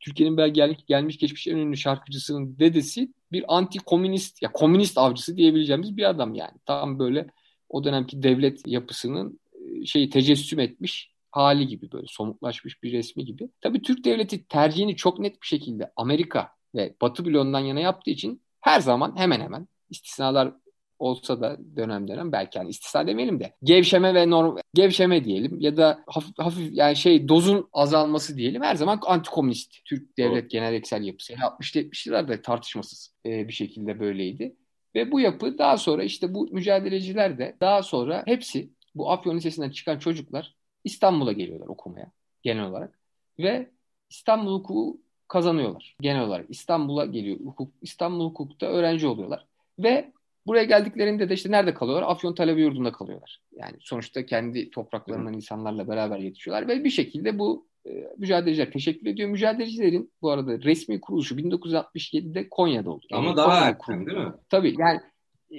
Türkiye'nin 0.00 0.36
belki 0.36 0.52
gel, 0.52 0.76
gelmiş 0.86 1.18
geçmiş 1.18 1.48
en 1.48 1.56
ünlü 1.56 1.76
şarkıcısının 1.76 2.58
dedesi 2.58 3.12
bir 3.32 3.44
anti 3.48 3.78
komünist, 3.78 4.42
ya 4.42 4.52
komünist 4.52 4.98
avcısı 4.98 5.36
diyebileceğimiz 5.36 5.96
bir 5.96 6.10
adam 6.10 6.34
yani. 6.34 6.58
Tam 6.66 6.98
böyle 6.98 7.26
o 7.68 7.84
dönemki 7.84 8.22
devlet 8.22 8.66
yapısının 8.66 9.40
şeyi 9.84 10.10
tecessüm 10.10 10.60
etmiş 10.60 11.13
hali 11.34 11.66
gibi 11.66 11.92
böyle 11.92 12.06
somutlaşmış 12.08 12.82
bir 12.82 12.92
resmi 12.92 13.24
gibi. 13.24 13.48
Tabii 13.60 13.82
Türk 13.82 14.04
devleti 14.04 14.46
tercihini 14.46 14.96
çok 14.96 15.18
net 15.18 15.42
bir 15.42 15.46
şekilde 15.46 15.92
Amerika 15.96 16.50
ve 16.74 16.94
Batı 17.00 17.24
bloğundan 17.24 17.60
yana 17.60 17.80
yaptığı 17.80 18.10
için 18.10 18.42
her 18.60 18.80
zaman 18.80 19.16
hemen 19.16 19.40
hemen 19.40 19.68
istisnalar 19.90 20.52
olsa 20.98 21.40
da 21.40 21.58
dönem 21.76 22.08
dönem 22.08 22.32
belki 22.32 22.58
yani 22.58 22.68
istisna 22.70 23.06
demeyelim 23.06 23.40
de 23.40 23.54
gevşeme 23.62 24.14
ve 24.14 24.30
norm 24.30 24.56
gevşeme 24.74 25.24
diyelim 25.24 25.60
ya 25.60 25.76
da 25.76 26.04
hafif, 26.06 26.38
hafif 26.38 26.72
yani 26.72 26.96
şey 26.96 27.28
dozun 27.28 27.68
azalması 27.72 28.36
diyelim 28.36 28.62
her 28.62 28.74
zaman 28.74 29.00
antikomünist 29.06 29.84
Türk 29.84 30.18
devlet 30.18 30.42
evet. 30.42 30.50
geleneksel 30.50 31.02
yapısı. 31.02 31.32
Yani 31.32 31.44
60 31.44 31.76
70'lerde 31.76 32.42
tartışmasız 32.42 33.14
e, 33.26 33.48
bir 33.48 33.52
şekilde 33.52 34.00
böyleydi. 34.00 34.56
Ve 34.94 35.12
bu 35.12 35.20
yapı 35.20 35.58
daha 35.58 35.76
sonra 35.76 36.04
işte 36.04 36.34
bu 36.34 36.48
mücadeleciler 36.52 37.38
de 37.38 37.56
daha 37.60 37.82
sonra 37.82 38.22
hepsi 38.26 38.70
bu 38.94 39.10
Afyon 39.10 39.36
Lisesi'nden 39.36 39.70
çıkan 39.70 39.98
çocuklar 39.98 40.54
İstanbul'a 40.84 41.32
geliyorlar 41.32 41.66
okumaya 41.66 42.10
genel 42.42 42.64
olarak. 42.64 42.98
Ve 43.38 43.70
İstanbul 44.10 44.54
hukuku 44.54 45.00
kazanıyorlar 45.28 45.96
genel 46.00 46.22
olarak. 46.22 46.46
İstanbul'a 46.50 47.06
geliyor 47.06 47.40
hukuk. 47.40 47.72
İstanbul 47.82 48.24
hukukta 48.24 48.66
öğrenci 48.66 49.06
oluyorlar. 49.06 49.46
Ve 49.78 50.12
Buraya 50.46 50.64
geldiklerinde 50.64 51.28
de 51.28 51.34
işte 51.34 51.50
nerede 51.50 51.74
kalıyorlar? 51.74 52.10
Afyon 52.10 52.34
Talebe 52.34 52.60
Yurdu'nda 52.60 52.92
kalıyorlar. 52.92 53.40
Yani 53.52 53.76
sonuçta 53.80 54.26
kendi 54.26 54.70
topraklarından 54.70 55.34
insanlarla 55.34 55.88
beraber 55.88 56.18
yetişiyorlar 56.18 56.68
ve 56.68 56.84
bir 56.84 56.90
şekilde 56.90 57.38
bu 57.38 57.66
e, 57.86 57.90
mücadeleciler 58.18 58.70
teşekkür 58.70 59.06
ediyor. 59.06 59.28
Mücadelecilerin 59.28 60.12
bu 60.22 60.30
arada 60.30 60.62
resmi 60.62 61.00
kuruluşu 61.00 61.36
1967'de 61.36 62.48
Konya'da 62.48 62.90
oldu. 62.90 63.06
Yani 63.10 63.26
Ama 63.26 63.36
daha 63.36 63.46
Konya 63.46 63.60
erken 63.60 64.06
değil 64.06 64.18
mi? 64.18 64.32
Tabii 64.48 64.74
yani 64.78 65.00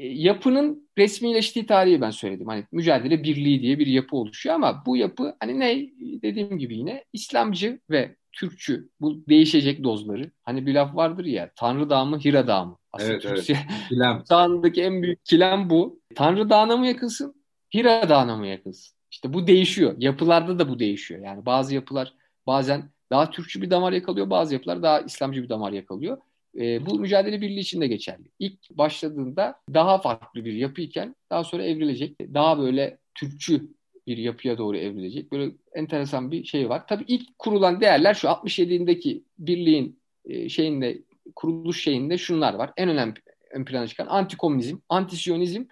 yapının 0.04 0.90
resmileştiği 0.98 1.66
tarihi 1.66 2.02
ben 2.02 2.10
söyledim. 2.10 2.48
Hani 2.48 2.64
mücadele 2.72 3.24
birliği 3.24 3.62
diye 3.62 3.80
bir 3.80 3.88
yapı 3.88 4.16
oluşuyor 4.16 4.56
ama 4.56 4.84
bu 4.86 4.98
yapı 4.98 5.36
hani 5.40 5.60
ne 5.60 5.90
dediğim 6.22 6.58
gibi 6.58 6.78
yine 6.78 7.04
İslamcı 7.14 7.80
ve 7.90 8.16
Türkçü 8.32 8.90
bu 9.02 9.28
değişecek 9.28 9.84
dozları. 9.84 10.32
Hani 10.44 10.66
bir 10.66 10.74
laf 10.74 10.96
vardır 10.96 11.26
ya 11.26 11.52
Tanrı 11.56 11.90
Dağı 11.90 12.06
mı 12.06 12.20
Hira 12.20 12.48
Dağı 12.48 12.66
mı? 12.66 12.78
Aslında 12.92 13.12
evet 13.12 13.22
Türkçe, 13.22 13.54
evet. 13.54 13.90
Kilem. 13.90 14.24
Dağındaki 14.30 14.82
en 14.84 15.04
büyük 15.04 15.26
kilem 15.26 15.70
bu. 15.70 16.00
Tanrı 16.16 16.50
Dağı'na 16.50 16.78
mı 16.78 16.88
yakınsın? 16.88 17.36
Hira 17.74 18.10
Dağı'na 18.10 18.38
mı 18.38 18.48
yakınsın? 18.48 18.96
İşte 19.12 19.34
bu 19.34 19.48
değişiyor. 19.48 19.96
Yapılarda 19.98 20.60
da 20.60 20.70
bu 20.70 20.80
değişiyor. 20.80 21.22
Yani 21.22 21.46
bazı 21.46 21.76
yapılar 21.76 22.14
bazen 22.48 22.90
daha 23.12 23.30
Türkçü 23.30 23.62
bir 23.62 23.70
damar 23.70 23.92
yakalıyor. 23.92 24.30
Bazı 24.30 24.54
yapılar 24.54 24.84
daha 24.84 25.02
İslamcı 25.02 25.44
bir 25.44 25.50
damar 25.50 25.72
yakalıyor. 25.72 26.18
E, 26.60 26.86
bu 26.86 27.00
mücadele 27.00 27.42
birliği 27.42 27.60
için 27.60 27.82
de 27.82 27.88
geçerli. 27.88 28.24
İlk 28.40 28.70
başladığında 28.70 29.60
daha 29.74 29.98
farklı 29.98 30.46
bir 30.46 30.54
yapıyken 30.54 31.16
daha 31.30 31.44
sonra 31.44 31.64
evrilecek. 31.64 32.20
Daha 32.34 32.60
böyle 32.60 32.98
Türkçü 33.16 33.68
bir 34.08 34.18
yapıya 34.18 34.58
doğru 34.58 34.78
evrilecek. 34.78 35.32
Böyle 35.32 35.52
enteresan 35.74 36.32
bir 36.32 36.44
şey 36.44 36.70
var. 36.70 36.88
Tabii 36.88 37.06
ilk 37.08 37.40
kurulan 37.40 37.82
değerler 37.82 38.14
şu 38.14 38.28
67'indeki 38.28 39.24
birliğin 39.40 40.00
e, 40.26 40.50
şeyinde 40.50 41.02
kuruluş 41.36 41.84
şeyinde 41.84 42.18
şunlar 42.18 42.54
var. 42.54 42.72
En 42.78 42.90
önemli 42.90 43.14
ön 43.52 43.66
plana 43.66 43.88
çıkan 43.88 44.08
antikomünizm, 44.08 44.78
antisiyonizm, 44.90 45.64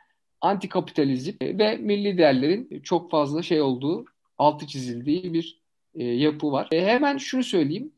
antikapitalizm 0.42 1.34
ve 1.42 1.78
milli 1.78 2.18
değerlerin 2.18 2.82
çok 2.84 3.12
fazla 3.12 3.42
şey 3.42 3.62
olduğu, 3.62 4.06
altı 4.38 4.68
çizildiği 4.68 5.34
bir 5.34 5.62
e, 5.96 6.04
yapı 6.04 6.52
var. 6.52 6.68
E, 6.72 6.86
hemen 6.86 7.18
şunu 7.18 7.44
söyleyeyim. 7.44 7.92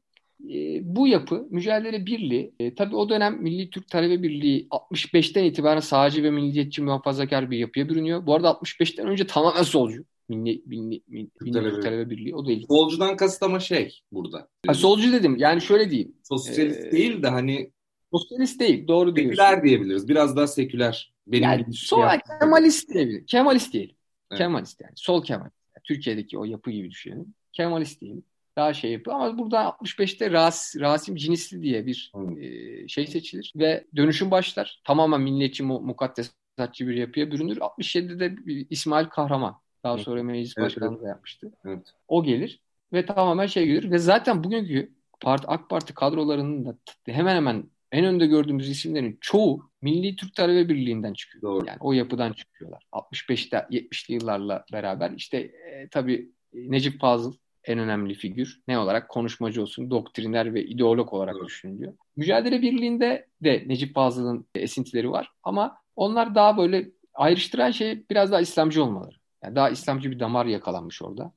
E, 0.54 0.80
bu 0.96 1.08
yapı 1.08 1.48
mücadele 1.50 2.06
birliği 2.06 2.54
e, 2.60 2.75
tabii 2.75 2.96
o 2.96 3.10
dönem 3.10 3.44
Milli 3.44 3.70
Türk 3.70 3.88
Talebe 3.88 4.24
Birliği 4.24 4.68
65'ten 4.72 5.44
itibaren 5.44 5.80
sağcı 5.80 6.24
ve 6.24 6.32
milliyetçi 6.32 6.82
muhafazakar 6.82 7.52
bir 7.52 7.58
yapıya 7.58 7.90
bürünüyor. 7.90 8.25
Bu 8.25 8.36
arada 8.36 8.50
65'ten 8.50 9.08
önce 9.08 9.28
tamamen 9.28 9.64
solcu. 9.64 10.06
Milli, 10.30 10.64
milli, 10.66 11.02
milli, 11.08 11.30
milli 11.42 11.54
Talebe. 11.54 11.80
Talebe 11.80 12.10
Birliği 12.10 12.36
o 12.36 12.48
değil. 12.48 12.66
Solcudan 12.68 13.18
kasıt 13.18 13.44
ama 13.44 13.60
şey 13.60 14.02
burada. 14.12 14.48
Ha, 14.68 14.74
solcu 14.74 15.14
dedim 15.14 15.36
yani 15.38 15.62
şöyle 15.62 15.90
diyeyim. 15.90 16.16
Sosyalist 16.24 16.86
ee, 16.86 16.92
değil 16.92 17.24
de 17.24 17.28
hani 17.28 17.72
Sosyalist 18.16 18.60
değil 18.60 18.88
doğru 18.88 19.16
diyorsun. 19.16 19.32
Seküler 19.32 19.64
diyebiliriz. 19.64 20.08
Biraz 20.08 20.38
daha 20.38 20.48
seküler. 20.48 21.14
Benim 21.28 21.44
yani 21.44 21.74
sol 21.74 22.02
Kemalist 22.40 22.90
diyebiliriz. 22.94 23.25
Kemalist 23.25 23.74
diyelim. 23.74 23.96
Evet. 24.32 24.38
Kemalist 24.38 24.82
yani. 24.82 24.94
Sol 24.96 25.24
Kemalist. 25.24 25.56
Yani 25.75 25.84
Türkiye'deki 25.84 26.38
o 26.38 26.46
yapı 26.46 26.72
gibi 26.72 26.92
düşünelim. 26.92 27.34
Kemalist 27.54 28.02
diyelim. 28.02 28.24
Daha 28.55 28.74
şey 28.74 28.91
yapıyor 28.91 29.15
ama 29.15 29.38
burada 29.38 29.63
65'te 29.63 30.31
Ras, 30.31 30.75
Rasim 30.79 31.15
Cinisli 31.15 31.62
diye 31.62 31.85
bir 31.85 32.12
e, 32.39 32.88
şey 32.88 33.07
seçilir 33.07 33.53
ve 33.55 33.85
dönüşüm 33.95 34.31
başlar. 34.31 34.81
Tamamen 34.83 35.21
milliyetçi, 35.21 35.63
mu, 35.63 35.79
mukaddesatçı 35.79 36.88
bir 36.88 36.95
yapıya 36.95 37.31
bürünür. 37.31 37.57
67'de 37.57 38.35
İsmail 38.69 39.05
Kahraman 39.05 39.55
daha 39.83 39.97
sonra 39.97 40.24
meclis 40.24 40.53
evet, 40.57 40.65
başkanlığı 40.65 40.93
evet. 40.93 41.03
da 41.03 41.07
yapmıştı. 41.07 41.51
Evet. 41.65 41.93
O 42.07 42.24
gelir 42.24 42.62
ve 42.93 43.05
tamamen 43.05 43.45
şey 43.45 43.65
gelir 43.65 43.91
ve 43.91 43.97
zaten 43.97 44.43
bugünkü 44.43 44.95
Parti, 45.21 45.47
AK 45.47 45.69
Parti 45.69 45.93
kadrolarının 45.93 46.65
da 46.65 46.75
hemen 47.05 47.35
hemen 47.35 47.69
en 47.91 48.05
önde 48.05 48.27
gördüğümüz 48.27 48.69
isimlerin 48.69 49.17
çoğu 49.21 49.69
Milli 49.81 50.15
Türk 50.15 50.35
Talebe 50.35 50.69
Birliği'nden 50.69 51.13
çıkıyor. 51.13 51.41
Doğru. 51.41 51.65
Yani 51.67 51.77
o 51.79 51.93
yapıdan 51.93 52.33
çıkıyorlar. 52.33 52.83
65'te 52.91 53.57
70'li 53.57 54.13
yıllarla 54.13 54.65
beraber 54.74 55.12
işte 55.12 55.38
e, 55.38 55.88
tabii 55.91 56.31
Necip 56.53 57.01
Fazıl 57.01 57.33
en 57.67 57.79
önemli 57.79 58.13
figür. 58.13 58.62
Ne 58.67 58.79
olarak? 58.79 59.10
Konuşmacı 59.10 59.62
olsun, 59.62 59.91
doktriner 59.91 60.53
ve 60.53 60.63
ideolog 60.63 61.13
olarak 61.13 61.36
evet. 61.36 61.48
düşünülüyor. 61.48 61.93
Mücadele 62.15 62.62
Birliği'nde 62.62 63.27
de 63.43 63.63
Necip 63.67 63.95
Fazıl'ın 63.95 64.45
esintileri 64.55 65.12
var 65.12 65.31
ama 65.43 65.77
onlar 65.95 66.36
daha 66.36 66.57
böyle 66.57 66.89
ayrıştıran 67.13 67.72
şey 67.72 68.05
biraz 68.10 68.31
daha 68.31 68.41
İslamcı 68.41 68.84
olmaları. 68.84 69.15
Yani 69.43 69.55
daha 69.55 69.69
İslamcı 69.69 70.12
bir 70.12 70.19
damar 70.19 70.45
yakalanmış 70.45 71.01
orada. 71.01 71.31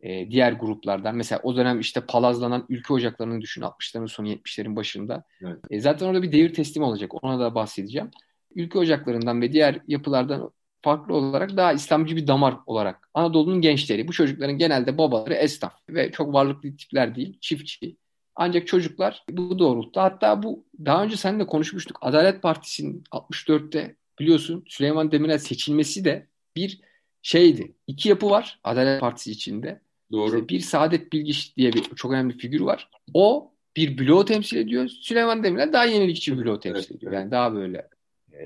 Ee, 0.00 0.30
diğer 0.30 0.52
gruplardan 0.52 1.16
mesela 1.16 1.40
o 1.42 1.56
dönem 1.56 1.80
işte 1.80 2.00
palazlanan 2.00 2.66
ülke 2.68 2.94
ocaklarını 2.94 3.40
düşün 3.40 3.62
60'ların 3.62 4.08
sonu 4.08 4.28
70'lerin 4.28 4.76
başında. 4.76 5.24
Evet. 5.42 5.58
E, 5.70 5.80
zaten 5.80 6.06
orada 6.06 6.22
bir 6.22 6.32
devir 6.32 6.54
teslimi 6.54 6.86
olacak. 6.86 7.24
Ona 7.24 7.40
da 7.40 7.54
bahsedeceğim. 7.54 8.10
Ülke 8.54 8.78
ocaklarından 8.78 9.40
ve 9.40 9.52
diğer 9.52 9.80
yapılardan 9.86 10.50
farklı 10.82 11.14
olarak 11.14 11.56
daha 11.56 11.72
İslamcı 11.72 12.16
bir 12.16 12.26
damar 12.26 12.56
olarak 12.66 13.08
Anadolu'nun 13.14 13.60
gençleri. 13.60 14.08
Bu 14.08 14.12
çocukların 14.12 14.58
genelde 14.58 14.98
babaları 14.98 15.34
esnaf 15.34 15.74
ve 15.88 16.10
çok 16.12 16.34
varlıklı 16.34 16.76
tipler 16.76 17.14
değil, 17.14 17.38
çiftçi. 17.40 17.96
Ancak 18.36 18.66
çocuklar 18.66 19.24
bu 19.30 19.58
doğrultuda 19.58 20.02
hatta 20.02 20.42
bu 20.42 20.64
daha 20.84 21.04
önce 21.04 21.16
seninle 21.16 21.46
konuşmuştuk. 21.46 21.98
Adalet 22.00 22.42
Partisi'nin 22.42 23.04
64'te 23.10 23.96
biliyorsun 24.20 24.64
Süleyman 24.68 25.12
Demirel 25.12 25.38
seçilmesi 25.38 26.04
de 26.04 26.26
bir 26.56 26.80
şeydi. 27.22 27.74
İki 27.86 28.08
yapı 28.08 28.30
var 28.30 28.60
Adalet 28.64 29.00
Partisi 29.00 29.30
içinde. 29.30 29.80
Doğru. 30.12 30.26
İşte 30.26 30.48
bir 30.48 30.60
Saadet 30.60 31.12
Bilgiç 31.12 31.56
diye 31.56 31.72
bir 31.72 31.82
çok 31.82 32.12
önemli 32.12 32.38
figür 32.38 32.60
var. 32.60 32.90
O 33.14 33.52
bir 33.76 33.98
bloğu 33.98 34.24
temsil 34.24 34.56
ediyor. 34.56 34.88
Süleyman 34.88 35.44
Demirel 35.44 35.72
daha 35.72 35.84
yenilikçi 35.84 36.38
bir 36.38 36.44
bloğu 36.44 36.60
temsil 36.60 36.96
ediyor. 36.96 37.12
Yani 37.12 37.30
daha 37.30 37.54
böyle 37.54 37.88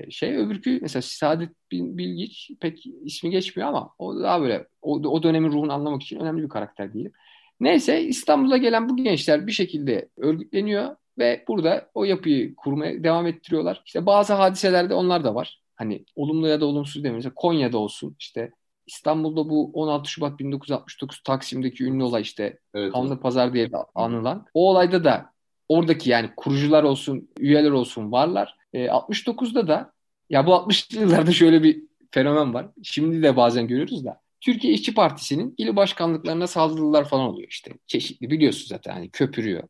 şey 0.09 0.37
öbürkü 0.37 0.79
mesela 0.81 1.01
Saadet 1.01 1.49
Bilgiç 1.71 2.51
pek 2.59 2.83
ismi 3.03 3.29
geçmiyor 3.29 3.69
ama 3.69 3.89
o 3.99 4.19
daha 4.19 4.41
böyle 4.41 4.67
o, 4.81 4.93
o 4.95 5.23
dönemin 5.23 5.51
ruhunu 5.51 5.73
anlamak 5.73 6.03
için 6.03 6.19
önemli 6.19 6.43
bir 6.43 6.49
karakter 6.49 6.93
diyelim. 6.93 7.11
Neyse 7.59 8.01
İstanbul'a 8.01 8.57
gelen 8.57 8.89
bu 8.89 8.97
gençler 8.97 9.47
bir 9.47 9.51
şekilde 9.51 10.09
örgütleniyor 10.17 10.95
ve 11.17 11.43
burada 11.47 11.89
o 11.93 12.03
yapıyı 12.03 12.55
kurmaya 12.55 13.03
devam 13.03 13.27
ettiriyorlar. 13.27 13.81
İşte 13.85 14.05
bazı 14.05 14.33
hadiselerde 14.33 14.93
onlar 14.93 15.23
da 15.23 15.35
var. 15.35 15.61
Hani 15.75 16.05
olumlu 16.15 16.47
ya 16.47 16.61
da 16.61 16.65
olumsuz 16.65 17.03
demeyiz. 17.03 17.25
Konya'da 17.35 17.77
olsun 17.77 18.15
işte 18.19 18.51
İstanbul'da 18.87 19.49
bu 19.49 19.71
16 19.73 20.09
Şubat 20.09 20.39
1969 20.39 21.23
Taksim'deki 21.23 21.83
ünlü 21.83 22.03
olay 22.03 22.21
işte 22.21 22.59
evet, 22.73 22.93
Kanlı 22.93 23.13
evet. 23.13 23.23
Pazar 23.23 23.53
diye 23.53 23.69
anılan. 23.95 24.45
O 24.53 24.69
olayda 24.69 25.03
da 25.03 25.31
oradaki 25.69 26.09
yani 26.09 26.29
kurucular 26.37 26.83
olsun, 26.83 27.29
üyeler 27.39 27.71
olsun 27.71 28.11
varlar. 28.11 28.57
E, 28.73 28.85
69'da 28.85 29.67
da 29.67 29.91
ya 30.29 30.47
bu 30.47 30.51
60'lı 30.51 31.01
yıllarda 31.01 31.31
şöyle 31.31 31.63
bir 31.63 31.83
fenomen 32.11 32.53
var. 32.53 32.67
Şimdi 32.83 33.23
de 33.23 33.37
bazen 33.37 33.67
görüyoruz 33.67 34.05
da. 34.05 34.21
Türkiye 34.41 34.73
İşçi 34.73 34.93
Partisi'nin 34.93 35.55
il 35.57 35.75
başkanlıklarına 35.75 36.47
saldırılar 36.47 37.09
falan 37.09 37.25
oluyor 37.25 37.47
işte. 37.49 37.71
Çeşitli 37.87 38.29
biliyorsunuz 38.29 38.67
zaten 38.67 38.93
hani 38.93 39.09
köpürüyor. 39.09 39.63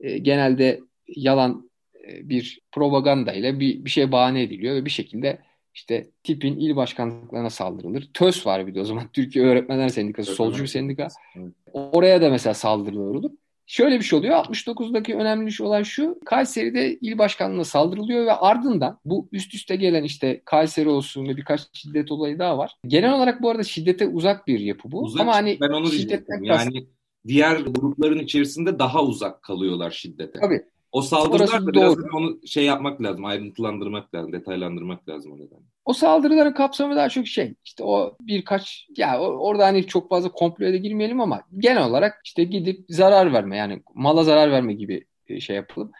E, 0.00 0.18
genelde 0.18 0.80
yalan 1.08 1.70
e, 2.08 2.28
bir 2.28 2.60
propaganda 2.72 3.32
ile 3.32 3.60
bir, 3.60 3.84
bir 3.84 3.90
şey 3.90 4.12
bahane 4.12 4.42
ediliyor 4.42 4.74
ve 4.74 4.84
bir 4.84 4.90
şekilde 4.90 5.38
işte 5.74 6.06
tipin 6.22 6.56
il 6.56 6.76
başkanlıklarına 6.76 7.50
saldırılır. 7.50 8.08
TÖS 8.14 8.46
var 8.46 8.66
bir 8.66 8.74
de 8.74 8.80
o 8.80 8.84
zaman 8.84 9.08
Türkiye 9.12 9.44
Öğretmenler 9.44 9.88
Sendikası, 9.88 10.30
evet, 10.30 10.36
solcu 10.36 10.62
bir 10.62 10.68
sendika. 10.68 11.08
Evet. 11.36 11.52
Oraya 11.72 12.22
da 12.22 12.30
mesela 12.30 12.54
saldırılar 12.54 13.14
olur. 13.14 13.30
Şöyle 13.66 13.98
bir 13.98 14.04
şey 14.04 14.18
oluyor. 14.18 14.36
69'daki 14.36 15.14
önemli 15.14 15.52
şey 15.52 15.66
olan 15.66 15.82
şu. 15.82 16.18
Kayseri'de 16.24 16.98
il 17.00 17.18
başkanlığına 17.18 17.64
saldırılıyor 17.64 18.26
ve 18.26 18.32
ardından 18.32 18.98
bu 19.04 19.28
üst 19.32 19.54
üste 19.54 19.76
gelen 19.76 20.04
işte 20.04 20.42
Kayseri 20.44 20.88
olsun 20.88 21.28
ve 21.28 21.36
birkaç 21.36 21.60
şiddet 21.72 22.12
olayı 22.12 22.38
daha 22.38 22.58
var. 22.58 22.72
Genel 22.86 23.12
olarak 23.12 23.42
bu 23.42 23.50
arada 23.50 23.62
şiddete 23.62 24.08
uzak 24.08 24.46
bir 24.46 24.60
yapı 24.60 24.92
bu. 24.92 25.02
Uzak, 25.02 25.20
Ama 25.20 25.34
hani 25.34 25.58
ben 25.60 25.70
onu 25.70 25.90
diyecektim. 25.90 26.44
Yani 26.44 26.86
diğer 27.26 27.56
grupların 27.56 28.18
içerisinde 28.18 28.78
daha 28.78 29.04
uzak 29.04 29.42
kalıyorlar 29.42 29.90
şiddete. 29.90 30.40
Tabii. 30.40 30.62
O 30.92 31.02
saldırılar 31.02 31.66
da 31.66 31.72
biraz 31.72 31.96
onu 32.14 32.40
şey 32.46 32.64
yapmak 32.64 33.02
lazım, 33.02 33.24
ayrıntılandırmak 33.24 34.14
lazım, 34.14 34.32
detaylandırmak 34.32 35.08
lazım 35.08 35.32
o 35.32 35.36
nedenle. 35.36 35.75
O 35.86 35.92
saldırıların 35.92 36.52
kapsamı 36.52 36.96
daha 36.96 37.08
çok 37.08 37.26
şey. 37.26 37.54
İşte 37.64 37.84
o 37.84 38.16
birkaç 38.20 38.88
ya 38.96 39.20
orada 39.20 39.66
hani 39.66 39.86
çok 39.86 40.08
fazla 40.08 40.32
komploya 40.32 40.72
da 40.72 40.76
girmeyelim 40.76 41.20
ama 41.20 41.42
genel 41.58 41.86
olarak 41.86 42.20
işte 42.24 42.44
gidip 42.44 42.84
zarar 42.88 43.32
verme 43.32 43.56
yani 43.56 43.82
mala 43.94 44.24
zarar 44.24 44.52
verme 44.52 44.74
gibi 44.74 45.04
e, 45.26 45.40
şey 45.40 45.56
yapalım. 45.56 45.92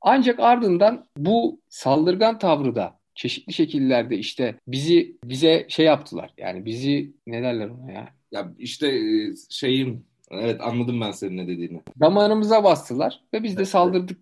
Ancak 0.00 0.40
ardından 0.40 1.06
bu 1.16 1.60
saldırgan 1.68 2.38
tavrı 2.38 2.74
da 2.74 2.98
çeşitli 3.14 3.52
şekillerde 3.52 4.16
işte 4.18 4.54
bizi 4.66 5.16
bize 5.24 5.66
şey 5.68 5.86
yaptılar. 5.86 6.30
Yani 6.38 6.64
bizi 6.64 7.12
ne 7.26 7.42
derler 7.42 7.68
ona 7.68 7.92
ya? 7.92 8.08
Ya 8.32 8.52
işte 8.58 8.88
e, 8.88 9.34
şeyin 9.50 10.06
Evet 10.34 10.60
anladım 10.60 11.00
ben 11.00 11.10
senin 11.10 11.36
ne 11.36 11.48
dediğini. 11.48 11.80
Damarımıza 12.00 12.64
bastılar 12.64 13.20
ve 13.34 13.42
biz 13.42 13.56
de 13.56 13.64
saldırdık 13.64 14.18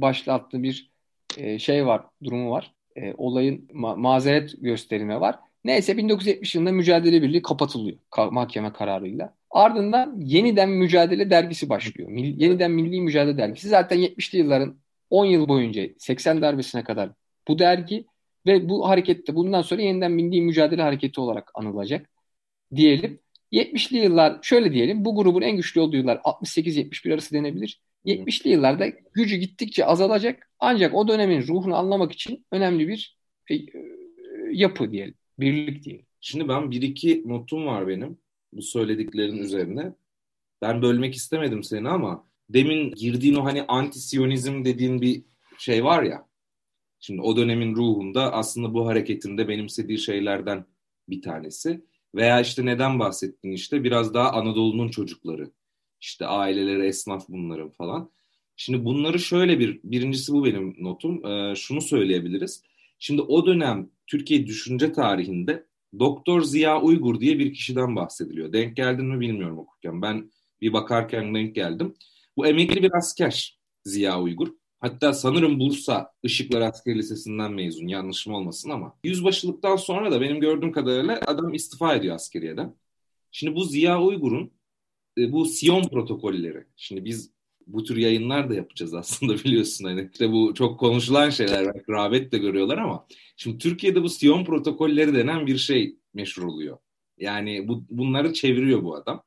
başlattığı 0.00 0.62
bir 0.62 0.90
e, 1.36 1.58
şey 1.58 1.86
var, 1.86 2.04
durumu 2.24 2.50
var. 2.50 2.74
E, 2.96 3.14
olayın 3.18 3.68
ma- 3.72 4.00
mazeret 4.00 4.54
gösterimi 4.62 5.20
var. 5.20 5.38
Neyse 5.64 5.96
1970 5.96 6.54
yılında 6.54 6.72
Mücadele 6.72 7.22
Birliği 7.22 7.42
kapatılıyor 7.42 7.96
ka- 8.10 8.34
mahkeme 8.34 8.72
kararıyla. 8.72 9.34
Ardından 9.50 10.20
Yeniden 10.20 10.70
Mücadele 10.70 11.30
dergisi 11.30 11.68
başlıyor. 11.68 12.10
Mil- 12.10 12.42
Yeniden 12.42 12.70
Milli 12.70 13.00
Mücadele 13.00 13.38
dergisi 13.38 13.68
zaten 13.68 13.98
70'li 13.98 14.38
yılların 14.38 14.76
10 15.10 15.24
yıl 15.24 15.48
boyunca 15.48 15.82
80 15.98 16.42
darbesine 16.42 16.84
kadar 16.84 17.10
bu 17.48 17.58
dergi 17.58 18.04
Ve 18.46 18.68
bu 18.68 18.88
harekette 18.88 19.34
bundan 19.34 19.62
sonra 19.62 19.82
yeniden 19.82 20.12
Milli 20.12 20.40
Mücadele 20.42 20.82
Hareketi 20.82 21.20
olarak 21.20 21.50
anılacak 21.54 22.10
diyelim. 22.74 23.18
70'li 23.52 23.98
yıllar 23.98 24.38
şöyle 24.42 24.72
diyelim 24.72 25.04
bu 25.04 25.16
grubun 25.16 25.42
en 25.42 25.56
güçlü 25.56 25.80
olduğu 25.80 25.96
yıllar 25.96 26.16
68-71 26.24 27.14
arası 27.14 27.34
denebilir. 27.34 27.80
70'li 28.04 28.50
yıllarda 28.50 28.88
gücü 28.88 29.36
gittikçe 29.36 29.86
azalacak 29.86 30.50
ancak 30.58 30.94
o 30.94 31.08
dönemin 31.08 31.46
ruhunu 31.46 31.76
anlamak 31.76 32.12
için 32.12 32.46
önemli 32.50 32.88
bir 32.88 33.18
e, 33.50 33.54
yapı 34.52 34.90
diyelim, 34.90 35.14
birlik 35.38 35.84
diyelim. 35.84 36.06
Şimdi 36.20 36.48
ben 36.48 36.70
bir 36.70 36.82
iki 36.82 37.28
notum 37.28 37.66
var 37.66 37.88
benim 37.88 38.18
bu 38.52 38.62
söylediklerin 38.62 39.38
üzerine. 39.38 39.92
Ben 40.62 40.82
bölmek 40.82 41.14
istemedim 41.14 41.62
seni 41.62 41.88
ama 41.88 42.28
demin 42.48 42.90
girdiğin 42.94 43.34
o 43.34 43.44
hani 43.44 43.62
anti-siyonizm 43.62 44.64
dediğin 44.64 45.00
bir 45.00 45.24
şey 45.58 45.84
var 45.84 46.02
ya. 46.02 46.26
Şimdi 47.00 47.20
o 47.20 47.36
dönemin 47.36 47.76
ruhunda 47.76 48.32
aslında 48.32 48.74
bu 48.74 48.86
hareketinde 48.86 49.48
benimsediği 49.48 49.98
şeylerden 49.98 50.64
bir 51.08 51.22
tanesi. 51.22 51.84
Veya 52.14 52.40
işte 52.40 52.66
neden 52.66 52.98
bahsettin 52.98 53.50
işte 53.50 53.84
biraz 53.84 54.14
daha 54.14 54.32
Anadolu'nun 54.32 54.88
çocukları. 54.88 55.50
İşte 56.04 56.26
aileleri 56.26 56.86
esnaf 56.86 57.28
bunların 57.28 57.70
falan. 57.70 58.10
Şimdi 58.56 58.84
bunları 58.84 59.18
şöyle 59.18 59.58
bir, 59.58 59.80
birincisi 59.84 60.32
bu 60.32 60.44
benim 60.44 60.76
notum. 60.78 61.26
Ee, 61.26 61.54
şunu 61.56 61.80
söyleyebiliriz. 61.80 62.62
Şimdi 62.98 63.22
o 63.22 63.46
dönem 63.46 63.90
Türkiye 64.06 64.46
düşünce 64.46 64.92
tarihinde 64.92 65.66
Doktor 65.98 66.42
Ziya 66.42 66.80
Uygur 66.80 67.20
diye 67.20 67.38
bir 67.38 67.54
kişiden 67.54 67.96
bahsediliyor. 67.96 68.52
Denk 68.52 68.76
geldin 68.76 69.06
mi 69.06 69.20
bilmiyorum 69.20 69.58
okurken. 69.58 70.02
Ben 70.02 70.30
bir 70.60 70.72
bakarken 70.72 71.34
denk 71.34 71.54
geldim. 71.54 71.94
Bu 72.36 72.46
emekli 72.46 72.82
bir 72.82 72.96
asker 72.96 73.58
Ziya 73.84 74.20
Uygur. 74.20 74.48
Hatta 74.80 75.12
sanırım 75.12 75.60
Bursa 75.60 76.12
Işıklar 76.22 76.60
Asker 76.60 76.96
Lisesi'nden 76.96 77.52
mezun. 77.52 77.88
Yanlışım 77.88 78.34
olmasın 78.34 78.70
ama. 78.70 78.96
Yüzbaşılıktan 79.04 79.76
sonra 79.76 80.10
da 80.10 80.20
benim 80.20 80.40
gördüğüm 80.40 80.72
kadarıyla 80.72 81.20
adam 81.26 81.54
istifa 81.54 81.94
ediyor 81.94 82.14
askeriyeden. 82.14 82.74
Şimdi 83.30 83.56
bu 83.56 83.64
Ziya 83.64 84.02
Uygur'un 84.02 84.53
e, 85.18 85.32
bu 85.32 85.44
Siyon 85.46 85.82
protokolleri. 85.82 86.64
Şimdi 86.76 87.04
biz 87.04 87.34
bu 87.66 87.84
tür 87.84 87.96
yayınlar 87.96 88.50
da 88.50 88.54
yapacağız 88.54 88.94
aslında 88.94 89.34
biliyorsun 89.44 89.84
hani 89.84 90.08
işte 90.12 90.32
bu 90.32 90.54
çok 90.54 90.80
konuşulan 90.80 91.30
şeyler 91.30 91.66
rağbet 91.88 92.32
de 92.32 92.38
görüyorlar 92.38 92.78
ama 92.78 93.06
şimdi 93.36 93.58
Türkiye'de 93.58 94.02
bu 94.02 94.08
Siyon 94.08 94.44
protokolleri 94.44 95.14
denen 95.14 95.46
bir 95.46 95.58
şey 95.58 95.96
meşhur 96.14 96.42
oluyor. 96.42 96.78
Yani 97.18 97.68
bu, 97.68 97.84
bunları 97.90 98.32
çeviriyor 98.32 98.82
bu 98.82 98.96
adam. 98.96 99.22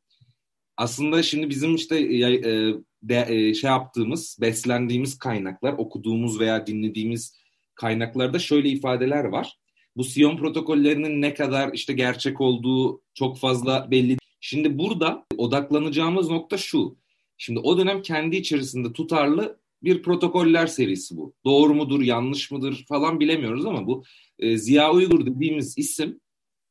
Aslında 0.77 1.23
şimdi 1.23 1.49
bizim 1.49 1.75
işte 1.75 1.99
e, 1.99 2.73
e, 3.09 3.53
şey 3.53 3.69
yaptığımız, 3.69 4.37
beslendiğimiz 4.41 5.17
kaynaklar, 5.19 5.73
okuduğumuz 5.73 6.39
veya 6.39 6.67
dinlediğimiz 6.67 7.37
kaynaklarda 7.75 8.39
şöyle 8.39 8.69
ifadeler 8.69 9.23
var. 9.23 9.57
Bu 9.95 10.03
Siyon 10.03 10.37
protokollerinin 10.37 11.21
ne 11.21 11.33
kadar 11.33 11.73
işte 11.73 11.93
gerçek 11.93 12.41
olduğu 12.41 13.01
çok 13.13 13.39
fazla 13.39 13.91
belli. 13.91 14.17
Şimdi 14.39 14.77
burada 14.77 15.25
odaklanacağımız 15.37 16.29
nokta 16.29 16.57
şu. 16.57 16.97
Şimdi 17.37 17.59
o 17.59 17.77
dönem 17.77 18.01
kendi 18.01 18.35
içerisinde 18.35 18.93
tutarlı 18.93 19.59
bir 19.83 20.01
protokoller 20.01 20.67
serisi 20.67 21.17
bu. 21.17 21.33
Doğru 21.45 21.73
mudur, 21.73 22.01
yanlış 22.01 22.51
mıdır 22.51 22.85
falan 22.87 23.19
bilemiyoruz 23.19 23.65
ama 23.65 23.87
bu 23.87 24.03
e, 24.39 24.57
Ziya 24.57 24.93
Uygur 24.93 25.25
dediğimiz 25.25 25.77
isim 25.77 26.19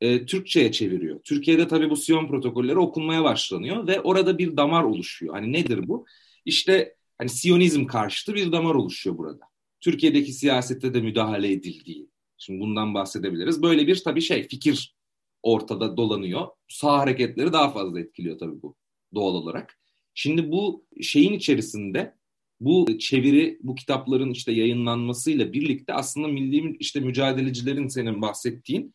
e, 0.00 0.26
Türkçe'ye 0.26 0.72
çeviriyor. 0.72 1.20
Türkiye'de 1.24 1.68
tabii 1.68 1.90
bu 1.90 1.96
Siyon 1.96 2.28
protokolleri 2.28 2.78
okunmaya 2.78 3.24
başlanıyor 3.24 3.86
ve 3.86 4.00
orada 4.00 4.38
bir 4.38 4.56
damar 4.56 4.84
oluşuyor. 4.84 5.34
Hani 5.34 5.52
nedir 5.52 5.88
bu? 5.88 6.06
İşte 6.44 6.94
hani 7.18 7.28
Siyonizm 7.28 7.86
karşıtı 7.86 8.34
bir 8.34 8.52
damar 8.52 8.74
oluşuyor 8.74 9.18
burada. 9.18 9.44
Türkiye'deki 9.80 10.32
siyasette 10.32 10.94
de 10.94 11.00
müdahale 11.00 11.52
edildiği. 11.52 12.08
Şimdi 12.38 12.60
bundan 12.60 12.94
bahsedebiliriz. 12.94 13.62
Böyle 13.62 13.86
bir 13.86 14.02
tabii 14.04 14.20
şey 14.20 14.48
fikir 14.48 14.94
ortada 15.42 15.96
dolanıyor. 15.96 16.46
Sağ 16.68 16.98
hareketleri 16.98 17.52
daha 17.52 17.72
fazla 17.72 18.00
etkiliyor 18.00 18.38
tabii 18.38 18.62
bu 18.62 18.76
doğal 19.14 19.34
olarak. 19.34 19.78
Şimdi 20.14 20.50
bu 20.50 20.86
şeyin 21.02 21.32
içerisinde 21.32 22.14
bu 22.60 22.98
çeviri, 22.98 23.58
bu 23.62 23.74
kitapların 23.74 24.30
işte 24.30 24.52
yayınlanmasıyla 24.52 25.52
birlikte 25.52 25.94
aslında 25.94 26.28
milli 26.28 26.76
işte 26.76 27.00
mücadelecilerin 27.00 27.88
senin 27.88 28.22
bahsettiğin 28.22 28.94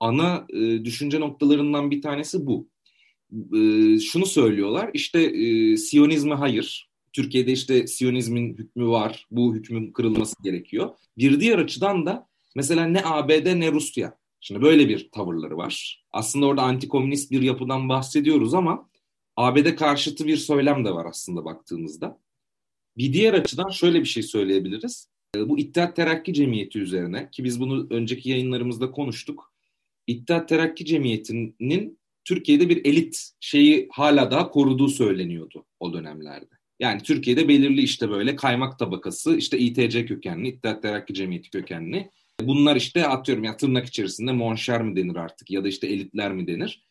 ana 0.00 0.46
e, 0.50 0.84
düşünce 0.84 1.20
noktalarından 1.20 1.90
bir 1.90 2.02
tanesi 2.02 2.46
bu. 2.46 2.68
E, 3.32 3.58
şunu 3.98 4.26
söylüyorlar, 4.26 4.90
işte 4.94 5.22
e, 5.22 5.76
Siyonizme 5.76 6.34
hayır, 6.34 6.90
Türkiye'de 7.12 7.52
işte 7.52 7.86
Siyonizmin 7.86 8.58
hükmü 8.58 8.86
var, 8.86 9.26
bu 9.30 9.54
hükmün 9.54 9.92
kırılması 9.92 10.34
gerekiyor. 10.42 10.90
Bir 11.18 11.40
diğer 11.40 11.58
açıdan 11.58 12.06
da 12.06 12.28
mesela 12.56 12.84
ne 12.84 13.04
ABD 13.04 13.60
ne 13.60 13.72
Rusya. 13.72 14.18
Şimdi 14.44 14.62
böyle 14.62 14.88
bir 14.88 15.10
tavırları 15.10 15.56
var. 15.56 16.04
Aslında 16.12 16.46
orada 16.46 16.62
antikomünist 16.62 17.30
bir 17.30 17.42
yapıdan 17.42 17.88
bahsediyoruz 17.88 18.54
ama 18.54 18.88
ABD 19.36 19.74
karşıtı 19.74 20.26
bir 20.26 20.36
söylem 20.36 20.84
de 20.84 20.90
var 20.90 21.06
aslında 21.06 21.44
baktığımızda. 21.44 22.18
Bir 22.96 23.12
diğer 23.12 23.34
açıdan 23.34 23.68
şöyle 23.68 24.00
bir 24.00 24.04
şey 24.04 24.22
söyleyebiliriz. 24.22 25.08
E, 25.36 25.48
bu 25.48 25.58
İttihat 25.58 25.96
Terakki 25.96 26.34
Cemiyeti 26.34 26.78
üzerine 26.78 27.28
ki 27.30 27.44
biz 27.44 27.60
bunu 27.60 27.86
önceki 27.90 28.30
yayınlarımızda 28.30 28.90
konuştuk. 28.90 29.52
İttihat 30.06 30.48
Terakki 30.48 30.84
Cemiyeti'nin 30.84 31.98
Türkiye'de 32.24 32.68
bir 32.68 32.84
elit 32.84 33.30
şeyi 33.40 33.88
hala 33.92 34.30
daha 34.30 34.50
koruduğu 34.50 34.88
söyleniyordu 34.88 35.64
o 35.80 35.92
dönemlerde. 35.92 36.54
Yani 36.80 37.02
Türkiye'de 37.02 37.48
belirli 37.48 37.82
işte 37.82 38.10
böyle 38.10 38.36
kaymak 38.36 38.78
tabakası, 38.78 39.36
işte 39.36 39.58
İTC 39.58 40.06
kökenli, 40.06 40.48
İttihat 40.48 40.82
Terakki 40.82 41.14
Cemiyeti 41.14 41.50
kökenli. 41.50 42.10
Bunlar 42.46 42.76
işte 42.76 43.06
atıyorum 43.06 43.44
ya 43.44 43.56
tırnak 43.56 43.86
içerisinde 43.86 44.32
monşer 44.32 44.82
mi 44.82 44.96
denir 44.96 45.16
artık 45.16 45.50
ya 45.50 45.64
da 45.64 45.68
işte 45.68 45.86
elitler 45.86 46.32
mi 46.32 46.46
denir. 46.46 46.82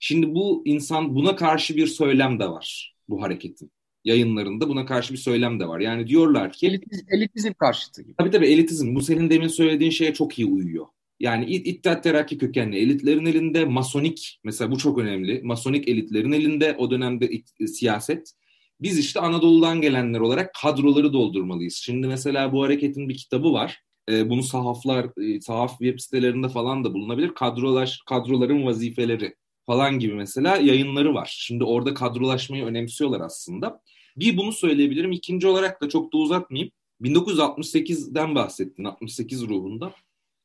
Şimdi 0.00 0.34
bu 0.34 0.62
insan 0.64 1.14
buna 1.14 1.36
karşı 1.36 1.76
bir 1.76 1.86
söylem 1.86 2.40
de 2.40 2.48
var 2.48 2.96
bu 3.08 3.22
hareketin. 3.22 3.70
Yayınlarında 4.04 4.68
buna 4.68 4.86
karşı 4.86 5.12
bir 5.12 5.18
söylem 5.18 5.60
de 5.60 5.68
var. 5.68 5.80
Yani 5.80 6.06
diyorlar 6.06 6.52
ki... 6.52 6.66
Elitizm, 6.66 7.06
elitizm 7.08 7.52
karşıtı 7.52 8.02
gibi. 8.02 8.14
Tabii 8.18 8.30
tabii 8.30 8.46
elitizm. 8.46 8.94
Bu 8.94 9.00
senin 9.00 9.30
demin 9.30 9.48
söylediğin 9.48 9.90
şeye 9.90 10.14
çok 10.14 10.38
iyi 10.38 10.46
uyuyor. 10.46 10.86
Yani 11.20 11.46
İttihat 11.46 12.04
Terakki 12.04 12.38
kökenli 12.38 12.78
elitlerin 12.78 13.26
elinde 13.26 13.64
masonik, 13.64 14.40
mesela 14.44 14.70
bu 14.70 14.78
çok 14.78 14.98
önemli, 14.98 15.40
masonik 15.44 15.88
elitlerin 15.88 16.32
elinde 16.32 16.76
o 16.78 16.90
dönemde 16.90 17.30
siyaset. 17.66 18.32
Biz 18.80 18.98
işte 18.98 19.20
Anadolu'dan 19.20 19.80
gelenler 19.80 20.20
olarak 20.20 20.54
kadroları 20.54 21.12
doldurmalıyız. 21.12 21.74
Şimdi 21.74 22.06
mesela 22.06 22.52
bu 22.52 22.62
hareketin 22.62 23.08
bir 23.08 23.16
kitabı 23.16 23.52
var. 23.52 23.82
Ee, 24.08 24.30
bunu 24.30 24.42
sahaflar, 24.42 25.06
e, 25.22 25.40
sahaf 25.40 25.70
web 25.70 25.98
sitelerinde 25.98 26.48
falan 26.48 26.84
da 26.84 26.94
bulunabilir. 26.94 27.34
Kadrolar, 27.34 28.02
kadroların 28.06 28.66
vazifeleri 28.66 29.34
falan 29.66 29.98
gibi 29.98 30.14
mesela 30.14 30.56
yayınları 30.56 31.14
var. 31.14 31.36
Şimdi 31.38 31.64
orada 31.64 31.94
kadrolaşmayı 31.94 32.64
önemsiyorlar 32.64 33.20
aslında. 33.20 33.82
Bir 34.16 34.36
bunu 34.36 34.52
söyleyebilirim. 34.52 35.12
İkinci 35.12 35.46
olarak 35.46 35.82
da 35.82 35.88
çok 35.88 36.12
da 36.12 36.18
uzatmayayım. 36.18 36.72
1968'den 37.00 38.34
bahsettin, 38.34 38.84
68 38.84 39.48
ruhunda. 39.48 39.92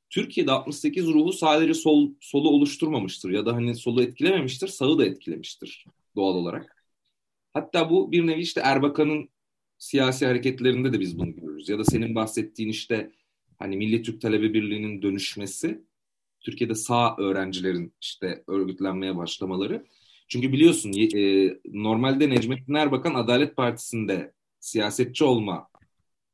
Türkiye'de 0.09 0.51
68 0.51 1.07
ruhu 1.07 1.33
sadece 1.33 1.73
sol, 1.73 2.09
solu 2.21 2.49
oluşturmamıştır 2.49 3.29
ya 3.29 3.45
da 3.45 3.53
hani 3.55 3.75
solu 3.75 4.03
etkilememiştir, 4.03 4.67
sağı 4.67 4.97
da 4.97 5.05
etkilemiştir 5.05 5.85
doğal 6.15 6.35
olarak. 6.35 6.85
Hatta 7.53 7.89
bu 7.89 8.11
bir 8.11 8.27
nevi 8.27 8.41
işte 8.41 8.61
Erbakan'ın 8.61 9.29
siyasi 9.77 10.25
hareketlerinde 10.25 10.93
de 10.93 10.99
biz 10.99 11.19
bunu 11.19 11.35
görürüz. 11.35 11.69
Ya 11.69 11.79
da 11.79 11.85
senin 11.85 12.15
bahsettiğin 12.15 12.69
işte 12.69 13.11
hani 13.63 13.77
Milli 13.77 14.03
Türk 14.03 14.21
Talebe 14.21 14.53
Birliği'nin 14.53 15.01
dönüşmesi 15.01 15.83
Türkiye'de 16.39 16.75
sağ 16.75 17.15
öğrencilerin 17.17 17.93
işte 18.01 18.43
örgütlenmeye 18.47 19.17
başlamaları. 19.17 19.85
Çünkü 20.27 20.53
biliyorsun 20.53 20.93
e, 20.93 21.49
normalde 21.65 22.29
Necmettin 22.29 22.73
Erbakan 22.73 23.13
Adalet 23.13 23.55
Partisi'nde 23.55 24.33
siyasetçi 24.59 25.23
olma 25.23 25.67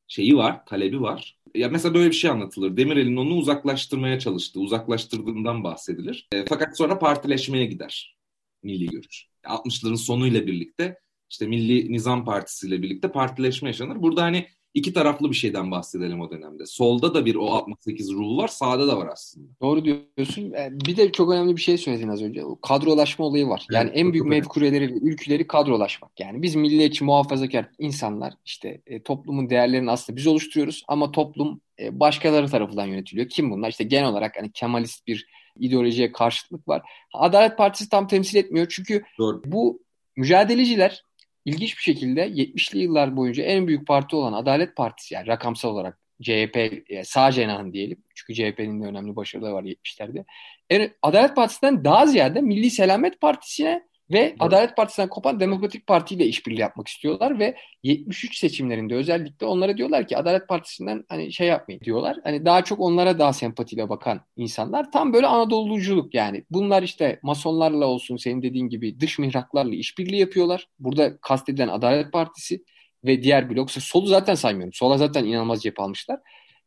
şeyi 0.08 0.38
var, 0.38 0.66
talebi 0.66 1.02
var. 1.02 1.38
Ya 1.56 1.70
mesela 1.70 1.94
böyle 1.94 2.10
bir 2.10 2.16
şey 2.16 2.30
anlatılır. 2.30 2.78
Demirel'in 2.78 3.16
onu 3.16 3.34
uzaklaştırmaya 3.34 4.20
çalıştı. 4.20 4.60
Uzaklaştırdığından 4.60 5.64
bahsedilir. 5.64 6.28
E, 6.32 6.46
fakat 6.46 6.78
sonra 6.78 7.00
partileşmeye 7.00 7.66
gider 7.66 8.18
milli 8.64 8.88
görüş. 8.88 9.28
60'ların 9.44 9.98
sonuyla 9.98 10.48
birlikte 10.48 11.00
işte 11.30 11.48
Milli 11.48 11.92
Nizam 11.92 12.26
Partisi 12.26 12.68
ile 12.68 12.82
birlikte 12.82 13.12
partileşme 13.12 13.70
yaşanır. 13.70 14.02
Burada 14.02 14.22
hani 14.22 14.48
iki 14.80 14.94
taraflı 14.94 15.30
bir 15.30 15.36
şeyden 15.36 15.72
bahsedelim 15.72 16.22
o 16.22 16.32
dönemde. 16.32 16.66
Solda 16.66 17.14
da 17.14 17.26
bir 17.26 17.36
o 17.36 17.46
68 17.46 18.12
ruhu 18.12 18.38
var, 18.38 18.48
sağda 18.48 18.88
da 18.88 18.98
var 18.98 19.10
aslında. 19.12 19.48
Doğru 19.62 19.86
diyorsun. 19.86 20.52
E, 20.54 20.70
bir 20.72 20.98
de 20.98 21.12
çok 21.12 21.32
önemli 21.32 21.56
bir 21.56 21.62
şey 21.62 21.78
söyledin 21.78 22.08
az 22.08 22.22
önce. 22.22 22.46
O 22.46 22.60
kadrolaşma 22.62 23.26
olayı 23.26 23.48
var. 23.48 23.68
Yani 23.72 23.88
evet, 23.88 24.00
en 24.00 24.14
büyük 24.14 24.26
mevkureleri 24.26 24.88
ve 24.88 24.94
ülküleri 24.94 25.48
kadrolaşmak. 25.48 26.20
Yani 26.20 26.42
biz 26.42 26.56
milliyetçi, 26.56 27.04
muhafazakar 27.04 27.70
insanlar 27.80 28.34
işte 28.46 28.82
e, 28.88 29.04
toplumun 29.04 29.50
değerlerini 29.50 29.92
aslında 29.92 30.18
biz 30.18 30.28
oluşturuyoruz 30.28 30.84
ama 30.88 31.12
toplum 31.12 31.62
e, 31.80 32.00
başkaları 32.00 32.48
tarafından 32.48 32.86
yönetiliyor. 32.86 33.30
Kim 33.30 33.52
bunlar? 33.52 33.70
İşte 33.70 33.84
genel 33.84 34.10
olarak 34.10 34.38
hani 34.38 34.52
Kemalist 34.52 35.08
bir 35.08 35.28
ideolojiye 35.60 36.12
karşıtlık 36.12 36.68
var. 36.68 36.82
Adalet 37.14 37.58
Partisi 37.58 37.90
tam 37.90 38.08
temsil 38.08 38.38
etmiyor 38.38 38.68
çünkü 38.70 39.04
Doğru. 39.20 39.42
bu 39.46 39.82
mücadeleciler 40.16 41.04
ilginç 41.46 41.78
bir 41.78 41.82
şekilde 41.82 42.28
70'li 42.28 42.80
yıllar 42.80 43.18
boyunca 43.18 43.44
en 43.44 43.68
büyük 43.68 43.88
parti 43.88 44.16
olan 44.16 44.34
Adalet 44.34 44.76
Partisi 44.76 45.14
yani 45.14 45.28
rakamsal 45.28 45.70
olarak 45.70 46.00
CHP 46.22 46.58
e, 46.90 47.04
sağ 47.04 47.32
cenahın 47.32 47.74
diyelim. 47.74 48.04
Çünkü 48.16 48.34
CHP'nin 48.34 48.82
de 48.84 48.86
önemli 48.86 49.16
başarıları 49.16 49.54
var 49.54 49.64
70'lerde. 49.64 50.26
Yani 50.70 50.92
Adalet 51.02 51.36
Partisi'nden 51.36 51.84
daha 51.84 52.06
ziyade 52.06 52.42
Milli 52.42 52.70
Selamet 52.70 53.22
Partisi'ne 53.22 53.89
ve 54.12 54.20
evet. 54.20 54.36
Adalet 54.40 54.78
Partisi'nden 54.78 55.10
kopan 55.10 55.40
Demokratik 55.40 55.88
Parti 55.88 56.16
ile 56.16 56.26
işbirliği 56.26 56.60
yapmak 56.60 56.88
istiyorlar 56.88 57.40
ve 57.40 57.56
73 57.84 58.38
seçimlerinde 58.38 58.96
özellikle 58.96 59.46
onlara 59.46 59.78
diyorlar 59.78 60.08
ki 60.08 60.18
Adalet 60.18 60.48
Partisi'nden 60.48 61.06
hani 61.10 61.34
şey 61.34 61.48
yapmayın 61.48 61.82
diyorlar. 61.82 62.18
Hani 62.24 62.46
daha 62.46 62.64
çok 62.64 62.80
onlara 62.80 63.20
daha 63.20 63.34
sempatiyle 63.34 63.90
bakan 63.90 64.22
insanlar 64.38 64.92
tam 64.92 65.14
böyle 65.14 65.28
Anadoluculuk 65.28 66.14
yani. 66.14 66.44
Bunlar 66.52 66.84
işte 66.84 67.20
masonlarla 67.24 67.86
olsun 67.86 68.18
senin 68.18 68.42
dediğin 68.42 68.70
gibi 68.70 69.00
dış 69.00 69.20
mihraklarla 69.20 69.76
işbirliği 69.76 70.20
yapıyorlar. 70.20 70.68
Burada 70.80 71.18
kastedilen 71.18 71.68
Adalet 71.68 72.12
Partisi 72.12 72.64
ve 73.06 73.24
diğer 73.24 73.50
blok. 73.50 73.72
Solu 73.72 74.08
zaten 74.08 74.36
saymıyorum. 74.36 74.74
Sola 74.74 74.98
zaten 74.98 75.26
inanılmaz 75.26 75.64
cep 75.64 75.80
almışlar. 75.80 76.20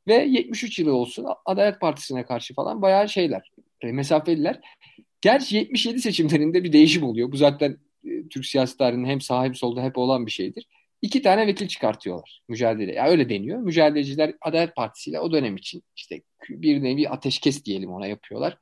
Ve 0.07 0.15
73 0.15 0.79
yılı 0.79 0.95
olsun 0.95 1.27
Adalet 1.45 1.81
Partisi'ne 1.81 2.27
karşı 2.27 2.55
falan 2.55 2.83
bayağı 2.83 3.09
şeyler, 3.09 3.51
e, 3.81 3.93
mesafeliler. 3.93 4.61
Gerçi 5.23 5.57
77 5.57 6.01
seçimlerinde 6.01 6.65
bir 6.65 6.73
değişim 6.73 7.03
oluyor. 7.03 7.33
Bu 7.33 7.37
zaten 7.37 7.77
e, 8.05 8.29
Türk 8.29 8.47
siyasi 8.47 8.77
tarihinin 8.77 9.07
hem 9.09 9.21
sağ 9.21 9.45
hem 9.45 9.55
solda 9.55 9.83
hep 9.83 9.99
olan 9.99 10.27
bir 10.27 10.31
şeydir. 10.31 10.67
İki 11.03 11.23
tane 11.23 11.47
vekil 11.47 11.69
çıkartıyorlar 11.69 12.43
mücadele. 12.49 12.93
Ya 12.93 13.09
öyle 13.09 13.29
deniyor. 13.29 13.59
Mücadeleciler 13.59 14.35
Adalet 14.41 14.77
Partisi 14.77 15.11
ile 15.11 15.21
o 15.21 15.33
dönem 15.33 15.57
için 15.57 15.83
işte 15.97 16.23
bir 16.49 16.83
nevi 16.83 17.09
ateşkes 17.09 17.65
diyelim 17.65 17.91
ona 17.91 18.07
yapıyorlar. 18.07 18.59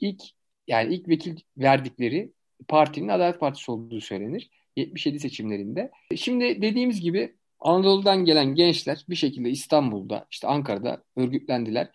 İlk 0.00 0.22
yani 0.68 0.94
ilk 0.94 1.08
vekil 1.08 1.36
verdikleri 1.56 2.32
partinin 2.68 3.08
Adalet 3.08 3.40
Partisi 3.40 3.70
olduğu 3.70 4.00
söylenir. 4.00 4.50
77 4.76 5.20
seçimlerinde. 5.20 5.90
Şimdi 6.16 6.62
dediğimiz 6.62 7.00
gibi 7.00 7.34
Anadolu'dan 7.60 8.24
gelen 8.24 8.54
gençler 8.54 9.04
bir 9.08 9.16
şekilde 9.16 9.50
İstanbul'da, 9.50 10.26
işte 10.30 10.46
Ankara'da 10.46 11.02
örgütlendiler. 11.16 11.90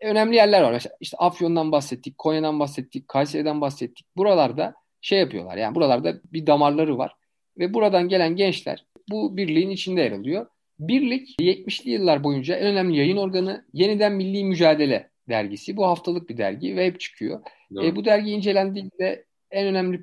Önemli 0.00 0.36
yerler 0.36 0.62
var. 0.62 0.72
Mesela 0.72 0.96
işte 1.00 1.16
Afyon'dan 1.16 1.72
bahsettik, 1.72 2.18
Konya'dan 2.18 2.60
bahsettik, 2.60 3.08
Kayseri'den 3.08 3.60
bahsettik. 3.60 4.06
Buralarda 4.16 4.74
şey 5.00 5.18
yapıyorlar. 5.18 5.56
Yani 5.56 5.74
buralarda 5.74 6.20
bir 6.32 6.46
damarları 6.46 6.98
var. 6.98 7.12
Ve 7.58 7.74
buradan 7.74 8.08
gelen 8.08 8.36
gençler 8.36 8.84
bu 9.10 9.36
birliğin 9.36 9.70
içinde 9.70 10.00
yer 10.00 10.12
alıyor. 10.12 10.46
Birlik 10.78 11.40
70'li 11.40 11.90
yıllar 11.90 12.24
boyunca 12.24 12.56
en 12.56 12.66
önemli 12.66 12.96
yayın 12.96 13.16
organı 13.16 13.64
Yeniden 13.72 14.12
Milli 14.12 14.44
Mücadele 14.44 15.10
dergisi. 15.28 15.76
Bu 15.76 15.86
haftalık 15.86 16.28
bir 16.28 16.36
dergi 16.38 16.76
ve 16.76 16.86
hep 16.86 17.00
çıkıyor. 17.00 17.40
E, 17.82 17.96
bu 17.96 18.04
dergi 18.04 18.30
incelendiğinde 18.30 19.24
en 19.50 19.66
önemli 19.66 20.00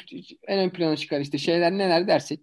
en 0.48 0.60
ön 0.60 0.70
plana 0.70 0.96
çıkan 0.96 1.22
işte 1.22 1.38
şeyler 1.38 1.72
neler 1.72 2.08
dersek 2.08 2.40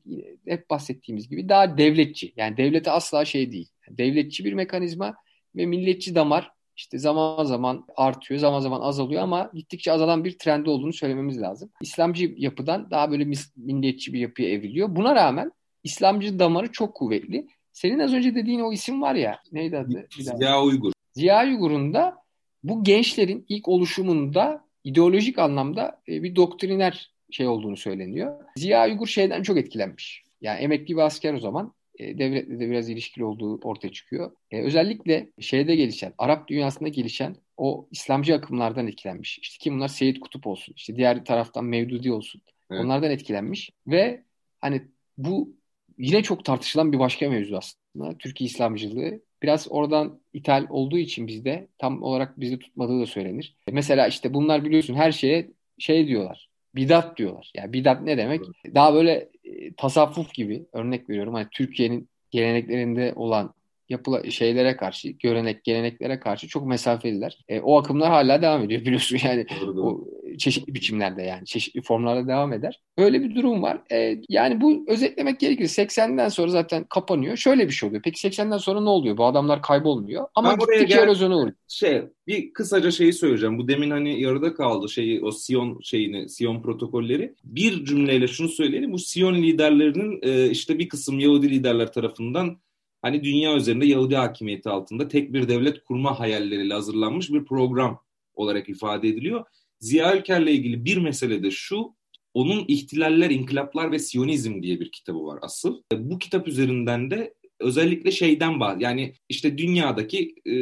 hep 0.48 0.70
bahsettiğimiz 0.70 1.28
gibi 1.28 1.48
daha 1.48 1.78
devletçi. 1.78 2.32
Yani 2.36 2.56
devlete 2.56 2.90
asla 2.90 3.24
şey 3.24 3.52
değil. 3.52 3.68
Devletçi 3.90 4.44
bir 4.44 4.52
mekanizma 4.52 5.16
ve 5.56 5.66
milletçi 5.66 6.14
damar 6.14 6.52
işte 6.80 6.98
zaman 6.98 7.44
zaman 7.44 7.84
artıyor, 7.96 8.40
zaman 8.40 8.60
zaman 8.60 8.80
azalıyor 8.80 9.22
ama 9.22 9.50
gittikçe 9.54 9.92
azalan 9.92 10.24
bir 10.24 10.38
trendi 10.38 10.70
olduğunu 10.70 10.92
söylememiz 10.92 11.40
lazım. 11.40 11.70
İslamcı 11.80 12.34
yapıdan 12.36 12.90
daha 12.90 13.10
böyle 13.10 13.32
milliyetçi 13.56 14.12
bir 14.12 14.20
yapıya 14.20 14.48
evriliyor. 14.48 14.96
Buna 14.96 15.14
rağmen 15.14 15.52
İslamcı 15.84 16.38
damarı 16.38 16.72
çok 16.72 16.94
kuvvetli. 16.94 17.46
Senin 17.72 17.98
az 17.98 18.12
önce 18.12 18.34
dediğin 18.34 18.60
o 18.60 18.72
isim 18.72 19.02
var 19.02 19.14
ya, 19.14 19.38
neydi 19.52 19.78
adı? 19.78 20.08
Ziya 20.10 20.62
Uygur. 20.62 20.92
Ziya 21.12 21.44
Uygur'un 21.44 21.94
da 21.94 22.16
bu 22.62 22.84
gençlerin 22.84 23.44
ilk 23.48 23.68
oluşumunda 23.68 24.64
ideolojik 24.84 25.38
anlamda 25.38 26.00
e, 26.08 26.22
bir 26.22 26.36
doktriner 26.36 27.10
şey 27.30 27.48
olduğunu 27.48 27.76
söyleniyor. 27.76 28.44
Ziya 28.56 28.86
Uygur 28.86 29.06
şeyden 29.06 29.42
çok 29.42 29.58
etkilenmiş. 29.58 30.22
Yani 30.40 30.60
emekli 30.60 30.96
bir 30.96 31.02
asker 31.02 31.34
o 31.34 31.40
zaman 31.40 31.72
e, 32.00 32.18
devletle 32.18 32.60
de 32.60 32.70
biraz 32.70 32.88
ilişkili 32.88 33.24
olduğu 33.24 33.60
ortaya 33.60 33.92
çıkıyor. 33.92 34.30
E, 34.50 34.62
özellikle 34.62 35.30
şeyde 35.40 35.76
gelişen, 35.76 36.12
Arap 36.18 36.48
dünyasında 36.48 36.88
gelişen 36.88 37.36
o 37.56 37.88
İslamcı 37.90 38.34
akımlardan 38.34 38.86
etkilenmiş. 38.86 39.38
İşte 39.38 39.56
kim 39.60 39.74
bunlar? 39.74 39.88
Seyit 39.88 40.20
Kutup 40.20 40.46
olsun. 40.46 40.74
İşte 40.76 40.96
diğer 40.96 41.24
taraftan 41.24 41.64
Mevdudi 41.64 42.12
olsun. 42.12 42.42
Evet. 42.70 42.84
Onlardan 42.84 43.10
etkilenmiş 43.10 43.70
ve 43.86 44.22
hani 44.60 44.82
bu 45.18 45.56
yine 45.98 46.22
çok 46.22 46.44
tartışılan 46.44 46.92
bir 46.92 46.98
başka 46.98 47.28
mevzu 47.30 47.56
aslında. 47.56 48.18
Türkiye 48.18 48.46
İslamcılığı 48.46 49.20
biraz 49.42 49.66
oradan 49.70 50.20
ithal 50.32 50.66
olduğu 50.70 50.98
için 50.98 51.26
bizde 51.26 51.68
tam 51.78 52.02
olarak 52.02 52.40
bizde 52.40 52.58
tutmadığı 52.58 53.00
da 53.00 53.06
söylenir. 53.06 53.56
Mesela 53.70 54.06
işte 54.06 54.34
bunlar 54.34 54.64
biliyorsun 54.64 54.94
her 54.94 55.12
şeye 55.12 55.50
şey 55.78 56.06
diyorlar. 56.06 56.49
Bidat 56.74 57.16
diyorlar. 57.16 57.52
Yani 57.54 57.72
bidat 57.72 58.02
ne 58.02 58.18
demek? 58.18 58.40
Daha 58.74 58.94
böyle 58.94 59.28
e, 59.44 59.74
tasavvuf 59.74 60.34
gibi 60.34 60.66
örnek 60.72 61.10
veriyorum. 61.10 61.34
Hani 61.34 61.48
Türkiye'nin 61.50 62.08
geleneklerinde 62.30 63.12
olan 63.16 63.54
yapıla 63.90 64.30
şeylere 64.30 64.76
karşı, 64.76 65.08
görenek, 65.08 65.64
geleneklere 65.64 66.20
karşı 66.20 66.48
çok 66.48 66.66
mesafeliler. 66.66 67.38
E, 67.48 67.60
o 67.60 67.78
akımlar 67.78 68.10
hala 68.10 68.42
devam 68.42 68.62
ediyor 68.64 68.80
biliyorsun 68.84 69.18
yani. 69.24 69.46
Doğru, 69.60 69.82
O, 69.82 70.04
çeşitli 70.38 70.74
biçimlerde 70.74 71.22
yani 71.22 71.46
çeşitli 71.46 71.82
formlarda 71.82 72.28
devam 72.28 72.52
eder. 72.52 72.80
Böyle 72.98 73.22
bir 73.22 73.34
durum 73.34 73.62
var. 73.62 73.78
E, 73.92 74.16
yani 74.28 74.60
bu 74.60 74.84
özetlemek 74.88 75.40
gerekirse 75.40 75.82
80'den 75.82 76.28
sonra 76.28 76.48
zaten 76.50 76.84
kapanıyor. 76.84 77.36
Şöyle 77.36 77.68
bir 77.68 77.72
şey 77.72 77.88
oluyor. 77.88 78.02
Peki 78.02 78.28
80'den 78.28 78.58
sonra 78.58 78.80
ne 78.80 78.88
oluyor? 78.88 79.16
Bu 79.16 79.24
adamlar 79.24 79.62
kaybolmuyor. 79.62 80.26
Ama 80.34 80.54
gittikçe 80.54 80.84
gel- 80.84 80.98
erozyona 81.02 81.36
uğruyor. 81.36 81.54
Şey, 81.68 82.02
bir 82.26 82.52
kısaca 82.52 82.90
şeyi 82.90 83.12
söyleyeceğim. 83.12 83.58
Bu 83.58 83.68
demin 83.68 83.90
hani 83.90 84.20
yarıda 84.22 84.54
kaldı 84.54 84.88
şeyi 84.88 85.20
o 85.24 85.30
Sion 85.32 85.80
şeyini, 85.82 86.28
Sion 86.28 86.62
protokolleri. 86.62 87.34
Bir 87.44 87.84
cümleyle 87.84 88.28
şunu 88.28 88.48
söyleyelim. 88.48 88.92
Bu 88.92 88.98
Sion 88.98 89.34
liderlerinin 89.34 90.18
e, 90.22 90.50
işte 90.50 90.78
bir 90.78 90.88
kısım 90.88 91.18
Yahudi 91.18 91.50
liderler 91.50 91.92
tarafından 91.92 92.56
hani 93.02 93.24
dünya 93.24 93.56
üzerinde 93.56 93.86
Yahudi 93.86 94.16
hakimiyeti 94.16 94.68
altında 94.68 95.08
tek 95.08 95.32
bir 95.32 95.48
devlet 95.48 95.84
kurma 95.84 96.20
hayalleriyle 96.20 96.74
hazırlanmış 96.74 97.30
bir 97.30 97.44
program 97.44 98.00
olarak 98.34 98.68
ifade 98.68 99.08
ediliyor. 99.08 99.44
Ziya 99.78 100.16
Ülker'le 100.16 100.46
ilgili 100.46 100.84
bir 100.84 100.96
mesele 100.96 101.42
de 101.42 101.50
şu, 101.50 101.94
onun 102.34 102.64
İhtilaller, 102.68 103.30
İnkılaplar 103.30 103.92
ve 103.92 103.98
Siyonizm 103.98 104.62
diye 104.62 104.80
bir 104.80 104.92
kitabı 104.92 105.26
var 105.26 105.38
asıl. 105.42 105.82
Bu 105.94 106.18
kitap 106.18 106.48
üzerinden 106.48 107.10
de 107.10 107.34
özellikle 107.60 108.10
şeyden 108.10 108.60
bahsediyor. 108.60 108.90
Yani 108.90 109.14
işte 109.28 109.58
dünyadaki 109.58 110.34
e, 110.46 110.54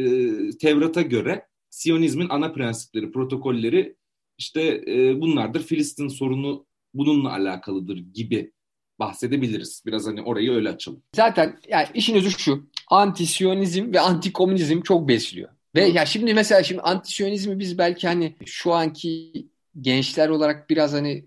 Tevrat'a 0.58 1.02
göre 1.02 1.46
Siyonizmin 1.70 2.28
ana 2.28 2.52
prensipleri, 2.52 3.12
protokolleri 3.12 3.96
işte 4.38 4.84
e, 4.86 5.20
bunlardır. 5.20 5.62
Filistin 5.62 6.08
sorunu 6.08 6.66
bununla 6.94 7.32
alakalıdır 7.32 7.98
gibi 7.98 8.52
bahsedebiliriz. 8.98 9.82
Biraz 9.86 10.06
hani 10.06 10.22
orayı 10.22 10.52
öyle 10.52 10.68
açalım. 10.68 11.02
Zaten 11.16 11.58
yani 11.68 11.86
işin 11.94 12.16
özü 12.16 12.30
şu. 12.30 12.68
Anti-Siyonizm 12.90 13.92
ve 13.92 14.00
anti-komünizm 14.00 14.82
çok 14.82 15.08
besliyor. 15.08 15.48
Ve 15.74 15.84
ya 15.84 16.06
şimdi 16.06 16.34
mesela 16.34 16.62
şimdi 16.62 16.80
anti-Siyonizmi 16.80 17.58
biz 17.58 17.78
belki 17.78 18.08
hani 18.08 18.34
şu 18.46 18.74
anki 18.74 19.32
gençler 19.80 20.28
olarak 20.28 20.70
biraz 20.70 20.92
hani 20.92 21.24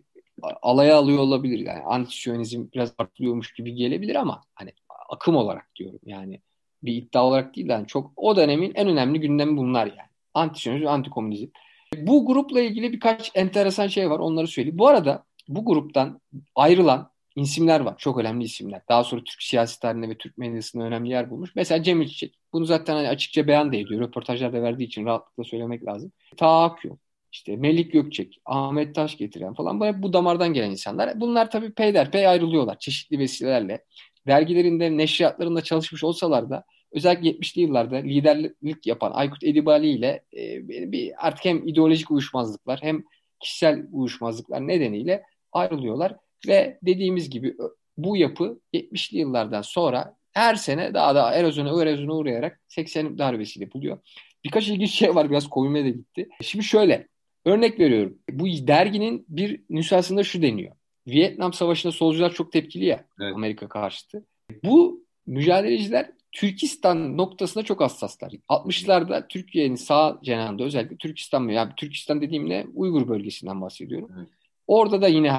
alaya 0.61 0.95
alıyor 0.97 1.19
olabilir. 1.19 1.59
Yani 1.59 1.83
anti-Siyonizm 1.83 2.71
biraz 2.73 2.93
artılıyormuş 2.97 3.53
gibi 3.53 3.75
gelebilir 3.75 4.15
ama 4.15 4.43
hani 4.53 4.73
akım 5.09 5.35
olarak 5.35 5.75
diyorum. 5.75 5.99
Yani 6.05 6.41
bir 6.83 6.93
iddia 6.93 7.25
olarak 7.25 7.55
değil 7.55 7.69
yani 7.69 7.87
çok 7.87 8.11
o 8.15 8.35
dönemin 8.35 8.71
en 8.75 8.87
önemli 8.87 9.19
gündemi 9.19 9.57
bunlar 9.57 9.85
yani. 9.85 10.09
Anti-Siyonizm, 10.33 10.87
anti-komünizm. 10.87 11.49
Bu 11.97 12.25
grupla 12.25 12.61
ilgili 12.61 12.93
birkaç 12.93 13.31
enteresan 13.35 13.87
şey 13.87 14.09
var. 14.09 14.19
Onları 14.19 14.47
söyleyeyim. 14.47 14.77
Bu 14.77 14.87
arada 14.87 15.23
bu 15.47 15.65
gruptan 15.65 16.21
ayrılan 16.55 17.11
isimler 17.35 17.79
var. 17.79 17.95
Çok 17.97 18.17
önemli 18.17 18.43
isimler. 18.43 18.81
Daha 18.89 19.03
sonra 19.03 19.23
Türk 19.23 19.41
siyasi 19.43 19.79
tarihinde 19.79 20.09
ve 20.09 20.17
Türk 20.17 20.37
medyasında 20.37 20.83
önemli 20.83 21.09
yer 21.09 21.29
bulmuş. 21.29 21.51
Mesela 21.55 21.83
Cemil 21.83 22.07
Çiçek. 22.07 22.35
Bunu 22.53 22.65
zaten 22.65 22.95
hani 22.95 23.07
açıkça 23.07 23.47
beyan 23.47 23.71
da 23.71 23.75
ediyor. 23.75 24.01
Röportajlarda 24.01 24.61
verdiği 24.63 24.83
için 24.83 25.05
rahatlıkla 25.05 25.43
söylemek 25.43 25.85
lazım. 25.85 26.11
Taha 26.37 26.63
Akyol, 26.63 26.97
işte 27.31 27.57
Melik 27.57 27.93
Gökçek, 27.93 28.41
Ahmet 28.45 28.95
Taş 28.95 29.17
getiren 29.17 29.53
falan 29.53 29.79
bu 29.79 30.03
bu 30.03 30.13
damardan 30.13 30.53
gelen 30.53 30.71
insanlar. 30.71 31.21
Bunlar 31.21 31.51
tabii 31.51 31.73
peyderpey 31.73 32.27
ayrılıyorlar 32.27 32.79
çeşitli 32.79 33.19
vesilelerle. 33.19 33.85
Dergilerinde, 34.27 34.97
neşriyatlarında 34.97 35.61
çalışmış 35.61 36.03
olsalar 36.03 36.49
da 36.49 36.63
özellikle 36.91 37.29
70'li 37.29 37.61
yıllarda 37.61 37.95
liderlik 37.95 38.87
yapan 38.87 39.11
Aykut 39.11 39.43
Edibali 39.43 39.89
ile 39.89 40.23
e, 40.37 40.67
bir 40.91 41.27
artık 41.27 41.45
hem 41.45 41.67
ideolojik 41.67 42.11
uyuşmazlıklar 42.11 42.79
hem 42.83 43.03
kişisel 43.39 43.87
uyuşmazlıklar 43.91 44.67
nedeniyle 44.67 45.23
ayrılıyorlar. 45.51 46.15
Ve 46.47 46.79
dediğimiz 46.83 47.29
gibi 47.29 47.55
bu 47.97 48.17
yapı 48.17 48.59
70'li 48.73 49.17
yıllardan 49.17 49.61
sonra 49.61 50.15
her 50.31 50.55
sene 50.55 50.93
daha 50.93 51.15
da 51.15 51.33
erozyona 51.33 51.83
erozyona 51.83 52.13
uğrayarak 52.15 52.61
80 52.67 53.17
darbesiyle 53.17 53.73
buluyor. 53.73 53.99
Birkaç 54.43 54.67
ilginç 54.67 54.91
şey 54.91 55.15
var 55.15 55.29
biraz 55.29 55.49
koymaya 55.49 55.85
da 55.85 55.89
gitti. 55.89 56.29
Şimdi 56.41 56.65
şöyle 56.65 57.07
örnek 57.45 57.79
veriyorum. 57.79 58.17
Bu 58.31 58.45
derginin 58.47 59.25
bir 59.29 59.61
nüshasında 59.69 60.23
şu 60.23 60.41
deniyor. 60.41 60.75
Vietnam 61.07 61.53
Savaşı'nda 61.53 61.91
solcular 61.91 62.33
çok 62.33 62.51
tepkili 62.51 62.85
ya 62.85 63.05
evet. 63.21 63.35
Amerika 63.35 63.69
karşıtı. 63.69 64.25
Bu 64.63 65.05
mücadeleciler 65.25 66.11
Türkistan 66.31 67.17
noktasında 67.17 67.63
çok 67.63 67.81
hassaslar. 67.81 68.31
60'larda 68.49 69.27
Türkiye'nin 69.27 69.75
sağ 69.75 70.19
cenahında 70.23 70.63
özellikle 70.63 70.97
Türkistan 70.97 71.47
yani 71.47 71.71
Türkistan 71.77 72.21
dediğimde 72.21 72.67
Uygur 72.73 73.07
bölgesinden 73.07 73.61
bahsediyorum. 73.61 74.09
Evet. 74.17 74.27
Orada 74.67 75.01
da 75.01 75.07
yine 75.07 75.31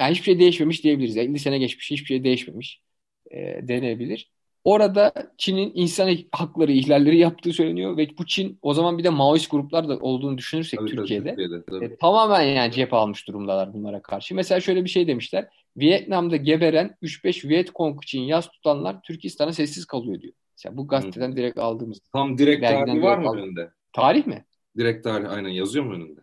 yani 0.00 0.10
hiçbir 0.10 0.24
şey 0.24 0.38
değişmemiş 0.38 0.84
diyebiliriz. 0.84 1.16
50 1.16 1.38
sene 1.38 1.58
geçmiş 1.58 1.90
hiçbir 1.90 2.06
şey 2.06 2.24
değişmemiş 2.24 2.82
e, 3.30 3.68
denebilir. 3.68 4.30
Orada 4.64 5.12
Çin'in 5.38 5.72
insan 5.74 6.16
hakları 6.32 6.72
ihlalleri 6.72 7.18
yaptığı 7.18 7.52
söyleniyor 7.52 7.96
ve 7.96 8.08
bu 8.18 8.26
Çin 8.26 8.58
o 8.62 8.74
zaman 8.74 8.98
bir 8.98 9.04
de 9.04 9.08
Maoist 9.08 9.50
gruplar 9.50 9.88
da 9.88 9.98
olduğunu 9.98 10.38
düşünürsek 10.38 10.80
tabii, 10.80 10.90
Türkiye'de, 10.90 11.28
Türkiye'de 11.28 11.62
tabii. 11.70 11.84
E, 11.84 11.96
tamamen 11.96 12.42
yani 12.42 12.72
cephe 12.72 12.96
almış 12.96 13.28
durumdalar 13.28 13.74
bunlara 13.74 14.02
karşı. 14.02 14.34
Mesela 14.34 14.60
şöyle 14.60 14.84
bir 14.84 14.90
şey 14.90 15.06
demişler. 15.06 15.48
Vietnam'da 15.76 16.36
geberen 16.36 16.96
3-5 17.02 17.48
Viet 17.48 17.74
Cong 17.74 18.04
için 18.04 18.20
yaz 18.20 18.50
tutanlar 18.50 19.02
Türkistan'a 19.02 19.52
sessiz 19.52 19.84
kalıyor 19.84 20.20
diyor. 20.20 20.32
Mesela 20.58 20.76
bu 20.76 20.88
gazeteden 20.88 21.32
Hı. 21.32 21.36
direkt 21.36 21.58
aldığımız. 21.58 22.00
Tam 22.12 22.38
direkt 22.38 22.66
tarihi 22.66 23.02
var 23.02 23.18
mı 23.18 23.36
önünde? 23.36 23.70
Tarih 23.92 24.26
mi? 24.26 24.44
Direkt 24.78 25.04
tarih 25.04 25.30
aynen 25.30 25.48
yazıyor 25.48 25.84
mu 25.84 25.92
önünde? 25.92 26.20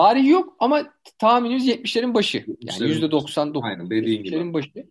Tarih 0.00 0.28
yok 0.28 0.56
ama 0.58 0.92
tahminimiz 1.18 1.68
70'lerin 1.68 2.14
başı. 2.14 2.44
Yani 2.60 2.92
%99. 2.92 3.60
Aynen 3.62 3.90
dediğin 3.90 4.22
gibi. 4.22 4.52
başı. 4.54 4.86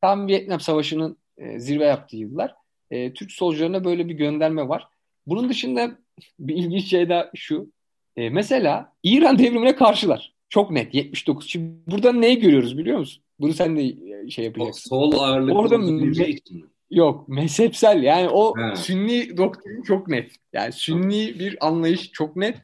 Tam 0.00 0.28
Vietnam 0.28 0.60
Savaşı'nın 0.60 1.16
e, 1.38 1.58
zirve 1.58 1.84
yaptığı 1.84 2.16
yıllar. 2.16 2.54
E, 2.90 3.12
Türk 3.12 3.32
solcularına 3.32 3.84
böyle 3.84 4.08
bir 4.08 4.14
gönderme 4.14 4.68
var. 4.68 4.88
Bunun 5.26 5.48
dışında 5.48 5.98
bir 6.38 6.56
ilginç 6.56 6.84
şey 6.84 7.08
daha 7.08 7.30
şu. 7.34 7.70
E, 8.16 8.30
mesela 8.30 8.92
İran 9.02 9.38
devrimine 9.38 9.76
karşılar. 9.76 10.34
Çok 10.48 10.70
net 10.70 10.94
79. 10.94 11.50
Şimdi 11.50 11.74
burada 11.86 12.12
neyi 12.12 12.40
görüyoruz 12.40 12.78
biliyor 12.78 12.98
musun? 12.98 13.22
Bunu 13.40 13.52
sen 13.52 13.76
de 13.76 13.82
e, 13.82 14.30
şey 14.30 14.44
yapacaksın. 14.44 14.88
Sol 14.88 15.12
ağırlıklı 15.12 15.58
Orada 15.58 15.76
için 16.24 16.70
Yok 16.90 17.28
mezhepsel 17.28 18.02
yani 18.02 18.28
o 18.28 18.54
He. 18.58 18.76
sünni 18.76 19.36
doktrin 19.36 19.82
çok 19.82 20.08
net. 20.08 20.32
Yani 20.52 20.72
sünni 20.72 21.38
bir 21.38 21.66
anlayış 21.66 22.10
çok 22.12 22.36
net 22.36 22.56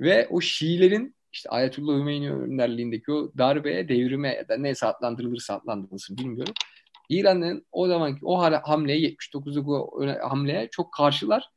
ve 0.00 0.28
o 0.30 0.40
Şiilerin 0.40 1.14
işte 1.34 1.48
Ayetullah 1.48 1.98
Hümeyni 1.98 2.32
önderliğindeki 2.32 3.12
o 3.12 3.32
darbeye, 3.38 3.88
devrime 3.88 4.28
ya 4.28 4.48
da 4.48 4.56
neyse 4.56 4.86
adlandırılırsa 4.86 5.54
adlandırılsın 5.54 6.18
bilmiyorum. 6.18 6.54
İran'ın 7.08 7.66
o 7.72 7.88
zamanki 7.88 8.26
o 8.26 8.42
hamleye 8.42 8.98
79'luk 8.98 10.20
hamleye 10.28 10.68
çok 10.70 10.92
karşılar 10.92 11.50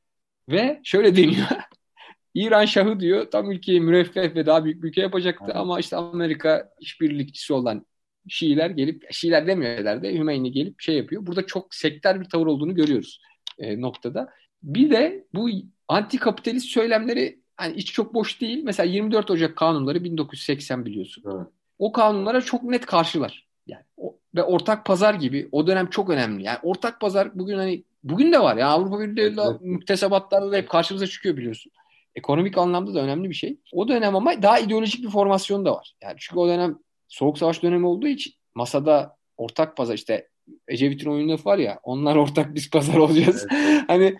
ve 0.50 0.80
şöyle 0.84 1.16
deniyor. 1.16 1.48
İran 2.34 2.66
Şahı 2.66 3.00
diyor 3.00 3.32
tam 3.32 3.52
ülkeyi 3.52 3.82
müreffeh 3.82 4.36
ve 4.36 4.46
daha 4.46 4.66
büyük 4.66 4.84
bir 4.84 4.88
ülke 4.88 5.02
yapacaktı 5.02 5.46
evet. 5.48 5.56
ama 5.56 5.80
işte 5.80 5.96
Amerika 5.96 6.70
işbirlikçisi 6.80 7.54
olan 7.54 7.86
Şiiler 8.28 8.70
gelip 8.70 9.04
Şiiler 9.12 9.48
demiyorlar 9.48 10.04
da 10.04 10.08
Hümeyni 10.08 10.52
gelip 10.52 10.82
şey 10.82 10.98
yapıyor. 10.98 11.26
Burada 11.26 11.46
çok 11.46 11.76
sektör 11.76 12.20
bir 12.22 12.30
tavır 12.30 12.48
olduğunu 12.48 12.76
görüyoruz 12.76 13.22
e, 13.60 13.82
noktada. 13.82 14.30
Bir 14.64 14.92
de 14.92 15.28
bu 15.34 15.50
anti 15.88 16.18
kapitalist 16.18 16.70
söylemleri 16.70 17.40
hani 17.58 17.76
hiç 17.76 17.94
çok 17.94 18.14
boş 18.14 18.42
değil. 18.42 18.62
Mesela 18.64 18.92
24 18.92 19.32
Ocak 19.32 19.56
kanunları 19.56 20.04
1980 20.04 20.86
biliyorsun. 20.86 21.24
Evet. 21.28 21.48
O 21.80 21.92
kanunlara 21.92 22.42
çok 22.42 22.64
net 22.64 22.86
karşılar. 22.86 23.48
Yani 23.68 23.84
o, 23.98 24.18
ve 24.36 24.44
ortak 24.44 24.86
pazar 24.86 25.14
gibi 25.14 25.50
o 25.52 25.68
dönem 25.68 25.90
çok 25.90 26.10
önemli. 26.10 26.44
Yani 26.44 26.58
ortak 26.64 27.02
pazar 27.02 27.40
bugün 27.40 27.58
hani 27.58 27.84
bugün 28.04 28.32
de 28.32 28.40
var 28.40 28.58
ya 28.58 28.68
Avrupa 28.68 29.00
Birliği 29.00 29.22
evet. 29.22 29.62
müktesebatlarda 29.62 30.52
da 30.52 30.58
hep 30.58 30.70
karşımıza 30.70 31.08
çıkıyor 31.08 31.38
biliyorsun. 31.38 31.72
Ekonomik 32.16 32.58
anlamda 32.58 32.94
da 32.94 33.00
önemli 33.00 33.30
bir 33.30 33.36
şey. 33.36 33.60
O 33.72 33.88
dönem 33.88 34.16
ama 34.16 34.42
daha 34.42 34.60
ideolojik 34.60 35.04
bir 35.04 35.10
formasyon 35.10 35.66
da 35.66 35.74
var. 35.74 35.94
Yani 36.04 36.16
çünkü 36.20 36.40
o 36.40 36.48
dönem 36.48 36.80
Soğuk 37.08 37.38
Savaş 37.38 37.64
dönemi 37.64 37.88
olduğu 37.88 38.08
için 38.08 38.34
masada 38.56 39.16
ortak 39.38 39.78
pazar 39.78 39.94
işte 39.96 40.28
Ecevit'in 40.68 41.10
oyunu 41.10 41.38
var 41.46 41.58
ya 41.58 41.80
onlar 41.84 42.16
ortak 42.16 42.56
biz 42.56 42.70
pazar 42.70 42.98
olacağız. 42.98 43.48
Evet. 43.52 43.84
hani 43.88 44.18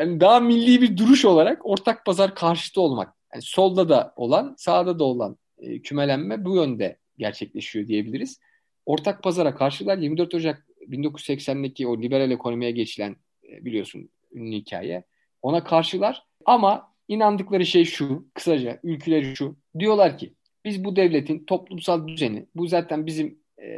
yani 0.00 0.20
daha 0.20 0.40
milli 0.40 0.82
bir 0.82 0.96
duruş 0.96 1.24
olarak 1.24 1.66
ortak 1.66 2.04
pazar 2.04 2.34
karşıtı 2.34 2.80
olmak. 2.80 3.14
Yani 3.32 3.42
solda 3.42 3.88
da 3.88 4.12
olan, 4.16 4.54
sağda 4.58 4.98
da 4.98 5.04
olan 5.04 5.36
e, 5.58 5.82
kümelenme 5.82 6.44
bu 6.44 6.56
yönde 6.56 6.98
gerçekleşiyor 7.18 7.88
diyebiliriz. 7.88 8.40
Ortak 8.86 9.22
pazara 9.22 9.54
karşılar 9.54 9.98
24 9.98 10.34
Ocak 10.34 10.66
1980'deki 10.88 11.86
o 11.86 12.02
liberal 12.02 12.30
ekonomiye 12.30 12.70
geçilen 12.70 13.16
e, 13.48 13.64
biliyorsun 13.64 14.08
ünlü 14.32 14.56
hikaye. 14.56 15.04
Ona 15.42 15.64
karşılar 15.64 16.26
ama 16.44 16.92
inandıkları 17.08 17.66
şey 17.66 17.84
şu, 17.84 18.26
kısaca 18.34 18.80
ülkeleri 18.82 19.36
şu. 19.36 19.56
Diyorlar 19.78 20.18
ki 20.18 20.34
biz 20.64 20.84
bu 20.84 20.96
devletin 20.96 21.44
toplumsal 21.44 22.08
düzeni, 22.08 22.46
bu 22.54 22.66
zaten 22.66 23.06
bizim 23.06 23.38
e, 23.58 23.68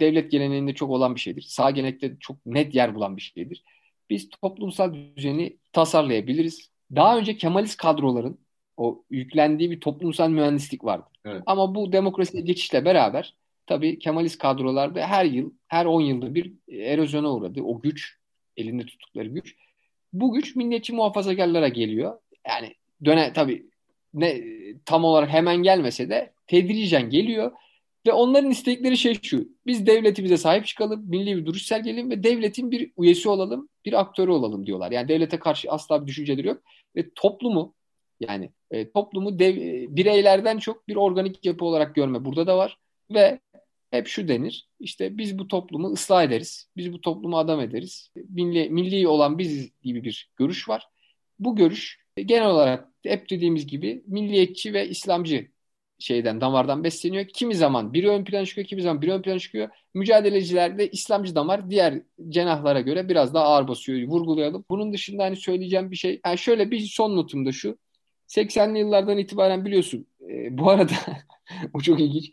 devlet 0.00 0.30
geleneğinde 0.30 0.74
çok 0.74 0.90
olan 0.90 1.14
bir 1.14 1.20
şeydir. 1.20 1.42
Sağ 1.42 1.70
gelenekte 1.70 2.16
çok 2.20 2.46
net 2.46 2.74
yer 2.74 2.94
bulan 2.94 3.16
bir 3.16 3.22
şeydir 3.22 3.64
biz 4.10 4.30
toplumsal 4.30 4.94
düzeni 5.16 5.56
tasarlayabiliriz. 5.72 6.70
Daha 6.94 7.18
önce 7.18 7.36
Kemalist 7.36 7.76
kadroların 7.76 8.38
o 8.76 9.04
yüklendiği 9.10 9.70
bir 9.70 9.80
toplumsal 9.80 10.28
mühendislik 10.28 10.84
vardı. 10.84 11.06
Evet. 11.24 11.42
Ama 11.46 11.74
bu 11.74 11.92
demokrasiye 11.92 12.42
geçişle 12.42 12.84
beraber 12.84 13.34
tabii 13.66 13.98
Kemalist 13.98 14.38
kadrolarda 14.38 15.06
her 15.06 15.24
yıl, 15.24 15.50
her 15.68 15.86
10 15.86 16.00
yılda 16.00 16.34
bir 16.34 16.52
erozyona 16.68 17.32
uğradı. 17.32 17.62
O 17.62 17.80
güç, 17.80 18.18
elinde 18.56 18.86
tuttukları 18.86 19.28
güç. 19.28 19.56
Bu 20.12 20.32
güç 20.32 20.56
milliyetçi 20.56 20.92
muhafazakarlara 20.92 21.68
geliyor. 21.68 22.18
Yani 22.48 22.74
döne 23.04 23.32
tabii 23.32 23.66
ne 24.14 24.40
tam 24.84 25.04
olarak 25.04 25.28
hemen 25.28 25.56
gelmese 25.56 26.08
de 26.08 26.32
tedricen 26.46 27.10
geliyor 27.10 27.52
ve 28.06 28.12
onların 28.12 28.50
istekleri 28.50 28.96
şey 28.96 29.18
şu. 29.22 29.48
Biz 29.66 29.86
devletimize 29.86 30.36
sahip 30.36 30.66
çıkalım, 30.66 31.04
milli 31.08 31.36
bir 31.36 31.46
duruş 31.46 31.62
sergileyelim 31.62 32.10
ve 32.10 32.22
devletin 32.22 32.70
bir 32.70 32.92
üyesi 32.98 33.28
olalım, 33.28 33.68
bir 33.84 34.00
aktörü 34.00 34.30
olalım 34.30 34.66
diyorlar. 34.66 34.92
Yani 34.92 35.08
devlete 35.08 35.38
karşı 35.38 35.70
asla 35.70 36.02
bir 36.02 36.06
düşünceleri 36.06 36.46
yok. 36.46 36.62
Ve 36.96 37.10
toplumu 37.14 37.74
yani 38.20 38.50
e, 38.70 38.90
toplumu 38.90 39.38
dev, 39.38 39.56
e, 39.56 39.96
bireylerden 39.96 40.58
çok 40.58 40.88
bir 40.88 40.96
organik 40.96 41.44
yapı 41.44 41.64
olarak 41.64 41.94
görme 41.94 42.24
burada 42.24 42.46
da 42.46 42.58
var. 42.58 42.78
Ve 43.10 43.40
hep 43.90 44.06
şu 44.06 44.28
denir. 44.28 44.68
İşte 44.80 45.18
biz 45.18 45.38
bu 45.38 45.48
toplumu 45.48 45.88
ıslah 45.88 46.24
ederiz. 46.24 46.68
Biz 46.76 46.92
bu 46.92 47.00
toplumu 47.00 47.38
adam 47.38 47.60
ederiz. 47.60 48.10
Milli, 48.28 48.70
milli 48.70 49.08
olan 49.08 49.38
biziz 49.38 49.70
gibi 49.82 50.04
bir 50.04 50.30
görüş 50.36 50.68
var. 50.68 50.88
Bu 51.38 51.56
görüş 51.56 52.04
genel 52.16 52.46
olarak 52.46 52.88
hep 53.02 53.30
dediğimiz 53.30 53.66
gibi 53.66 54.02
milliyetçi 54.06 54.72
ve 54.72 54.88
İslamcı 54.88 55.48
şeyden 55.98 56.40
damardan 56.40 56.84
besleniyor. 56.84 57.24
Kimi 57.34 57.54
zaman 57.54 57.92
biri 57.92 58.08
ön 58.08 58.24
plana 58.24 58.44
çıkıyor, 58.44 58.66
kimi 58.66 58.82
zaman 58.82 59.02
biri 59.02 59.12
ön 59.12 59.22
plana 59.22 59.38
çıkıyor. 59.38 59.68
Mücadelecilerde 59.94 60.90
İslamcı 60.90 61.34
damar 61.34 61.70
diğer 61.70 62.02
cenahlara 62.28 62.80
göre 62.80 63.08
biraz 63.08 63.34
daha 63.34 63.44
ağır 63.44 63.68
basıyor. 63.68 64.08
Vurgulayalım. 64.08 64.64
Bunun 64.70 64.92
dışında 64.92 65.24
hani 65.24 65.36
söyleyeceğim 65.36 65.90
bir 65.90 65.96
şey. 65.96 66.20
Yani 66.26 66.38
şöyle 66.38 66.70
bir 66.70 66.80
son 66.80 67.16
notum 67.16 67.46
da 67.46 67.52
şu. 67.52 67.78
80'li 68.28 68.78
yıllardan 68.78 69.18
itibaren 69.18 69.64
biliyorsun. 69.64 70.06
E, 70.30 70.58
bu 70.58 70.70
arada 70.70 70.92
o 71.74 71.80
çok 71.80 72.00
ilginç. 72.00 72.30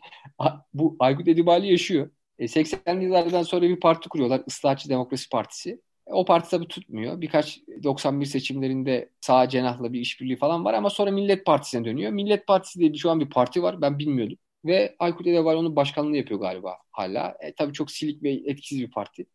Bu 0.74 0.96
Aykut 0.98 1.28
Edibali 1.28 1.70
yaşıyor. 1.70 2.10
E, 2.38 2.44
80'li 2.44 3.04
yıllardan 3.04 3.42
sonra 3.42 3.62
bir 3.62 3.80
parti 3.80 4.08
kuruyorlar. 4.08 4.42
Islahatçı 4.46 4.88
Demokrasi 4.88 5.28
Partisi. 5.28 5.80
O 6.06 6.24
parti 6.24 6.50
tabii 6.50 6.68
tutmuyor. 6.68 7.20
Birkaç 7.20 7.60
91 7.82 8.26
seçimlerinde 8.26 9.08
sağ 9.20 9.48
cenahla 9.48 9.92
bir 9.92 10.00
işbirliği 10.00 10.36
falan 10.36 10.64
var 10.64 10.74
ama 10.74 10.90
sonra 10.90 11.10
Millet 11.10 11.46
Partisi'ne 11.46 11.84
dönüyor. 11.84 12.12
Millet 12.12 12.46
Partisi 12.46 12.78
diye 12.78 12.94
şu 12.94 13.10
an 13.10 13.20
bir 13.20 13.30
parti 13.30 13.62
var. 13.62 13.80
Ben 13.80 13.98
bilmiyordum. 13.98 14.38
Ve 14.64 14.96
Aykut 14.98 15.26
Edeval 15.26 15.56
onun 15.56 15.76
başkanlığını 15.76 16.16
yapıyor 16.16 16.40
galiba 16.40 16.78
hala. 16.90 17.36
E, 17.40 17.52
tabii 17.52 17.72
çok 17.72 17.90
silik 17.90 18.22
ve 18.22 18.30
etkisiz 18.30 18.80
bir 18.80 18.90
parti 18.90 19.26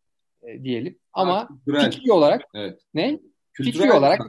e, 0.42 0.64
diyelim. 0.64 0.98
Ama 1.12 1.48
ha, 1.72 1.90
fikri 1.90 2.12
olarak 2.12 2.44
evet. 2.54 2.80
ne? 2.94 3.18
Kültürel 3.58 3.82
fikri 3.82 3.98
olarak 3.98 4.20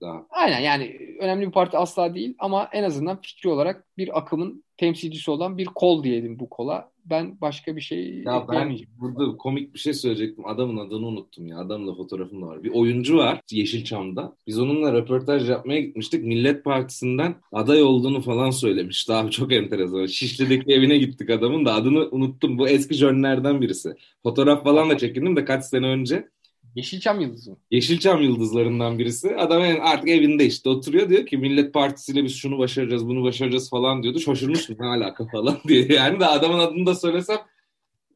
daha. 0.00 0.26
aynen 0.30 0.60
yani 0.60 0.96
önemli 1.20 1.46
bir 1.46 1.52
parti 1.52 1.78
asla 1.78 2.14
değil 2.14 2.34
ama 2.38 2.68
en 2.72 2.82
azından 2.82 3.20
fikri 3.20 3.48
olarak 3.50 3.84
bir 3.98 4.18
akımın 4.18 4.64
temsilcisi 4.76 5.30
olan 5.30 5.58
bir 5.58 5.66
kol 5.66 6.04
diyelim 6.04 6.38
bu 6.38 6.48
kola 6.48 6.90
ben 7.04 7.40
başka 7.40 7.76
bir 7.76 7.80
şey 7.80 8.22
ya 8.26 8.46
ben 8.52 8.78
burada 9.00 9.36
komik 9.36 9.74
bir 9.74 9.78
şey 9.78 9.92
söyleyecektim. 9.92 10.46
Adamın 10.46 10.76
adını 10.86 11.06
unuttum 11.06 11.46
ya. 11.46 11.58
Adamla 11.58 11.94
fotoğrafım 11.94 12.42
da 12.42 12.46
var. 12.46 12.64
Bir 12.64 12.70
oyuncu 12.70 13.16
var 13.16 13.40
Yeşilçam'da. 13.50 14.36
Biz 14.46 14.58
onunla 14.58 14.92
röportaj 14.92 15.50
yapmaya 15.50 15.80
gitmiştik. 15.80 16.24
Millet 16.24 16.64
Partisi'nden 16.64 17.34
aday 17.52 17.82
olduğunu 17.82 18.20
falan 18.20 18.50
söylemiş. 18.50 19.08
Daha 19.08 19.30
çok 19.30 19.52
enteresan. 19.52 20.06
Şişli'deki 20.06 20.72
evine 20.72 20.98
gittik 20.98 21.30
adamın 21.30 21.64
da 21.64 21.74
adını 21.74 22.08
unuttum. 22.10 22.58
Bu 22.58 22.68
eski 22.68 22.94
jönlerden 22.94 23.60
birisi. 23.60 23.94
Fotoğraf 24.22 24.64
falan 24.64 24.90
da 24.90 24.98
çekindim 24.98 25.36
de 25.36 25.44
kaç 25.44 25.64
sene 25.64 25.86
önce. 25.86 26.28
Yeşilçam 26.74 27.20
Yıldızı 27.20 27.50
mı? 27.50 27.56
Yeşilçam 27.70 28.22
Yıldızlarından 28.22 28.98
birisi. 28.98 29.36
Adam 29.36 29.62
artık 29.80 30.08
evinde 30.08 30.46
işte 30.46 30.68
oturuyor 30.68 31.08
diyor 31.08 31.26
ki 31.26 31.36
Millet 31.36 31.74
Partisi'yle 31.74 32.24
biz 32.24 32.34
şunu 32.34 32.58
başaracağız 32.58 33.08
bunu 33.08 33.24
başaracağız 33.24 33.70
falan 33.70 34.02
diyordu. 34.02 34.20
Şaşırmıştım 34.20 34.76
ne 34.80 34.86
alaka 34.86 35.26
falan 35.26 35.58
diye. 35.68 35.86
Yani 35.94 36.20
de 36.20 36.26
adamın 36.26 36.58
adını 36.58 36.86
da 36.86 36.94
söylesem 36.94 37.38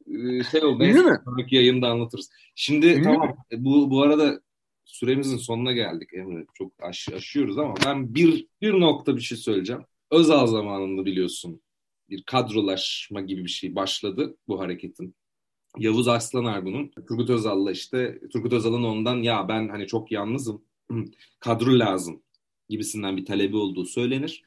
e, 0.07 0.43
şey 0.43 0.63
oldu. 0.63 0.83
Ünlü 0.83 1.03
mü? 1.03 1.21
Sonraki 1.25 1.55
yayında 1.55 1.87
anlatırız. 1.87 2.29
Şimdi 2.55 2.87
Ünlü 2.87 3.03
tamam 3.03 3.27
mi? 3.27 3.35
bu, 3.65 3.91
bu 3.91 4.01
arada 4.01 4.41
süremizin 4.85 5.37
sonuna 5.37 5.71
geldik 5.71 6.13
Emre. 6.13 6.45
Çok 6.53 6.71
aş, 6.81 7.09
aşıyoruz 7.09 7.57
ama 7.57 7.73
ben 7.85 8.15
bir, 8.15 8.47
bir 8.61 8.73
nokta 8.73 9.15
bir 9.15 9.21
şey 9.21 9.37
söyleyeceğim. 9.37 9.81
Özal 10.11 10.47
zamanında 10.47 11.05
biliyorsun 11.05 11.61
bir 12.09 12.23
kadrolaşma 12.23 13.21
gibi 13.21 13.43
bir 13.43 13.49
şey 13.49 13.75
başladı 13.75 14.37
bu 14.47 14.59
hareketin. 14.59 15.15
Yavuz 15.77 16.07
Arslan 16.07 16.45
Argun'un 16.45 16.91
Turgut 17.07 17.29
Özal'la 17.29 17.71
işte 17.71 18.19
Turgut 18.33 18.53
Özal'ın 18.53 18.83
ondan 18.83 19.15
ya 19.15 19.47
ben 19.47 19.69
hani 19.69 19.87
çok 19.87 20.11
yalnızım 20.11 20.61
kadro 21.39 21.79
lazım 21.79 22.21
gibisinden 22.69 23.17
bir 23.17 23.25
talebi 23.25 23.57
olduğu 23.57 23.85
söylenir. 23.85 24.43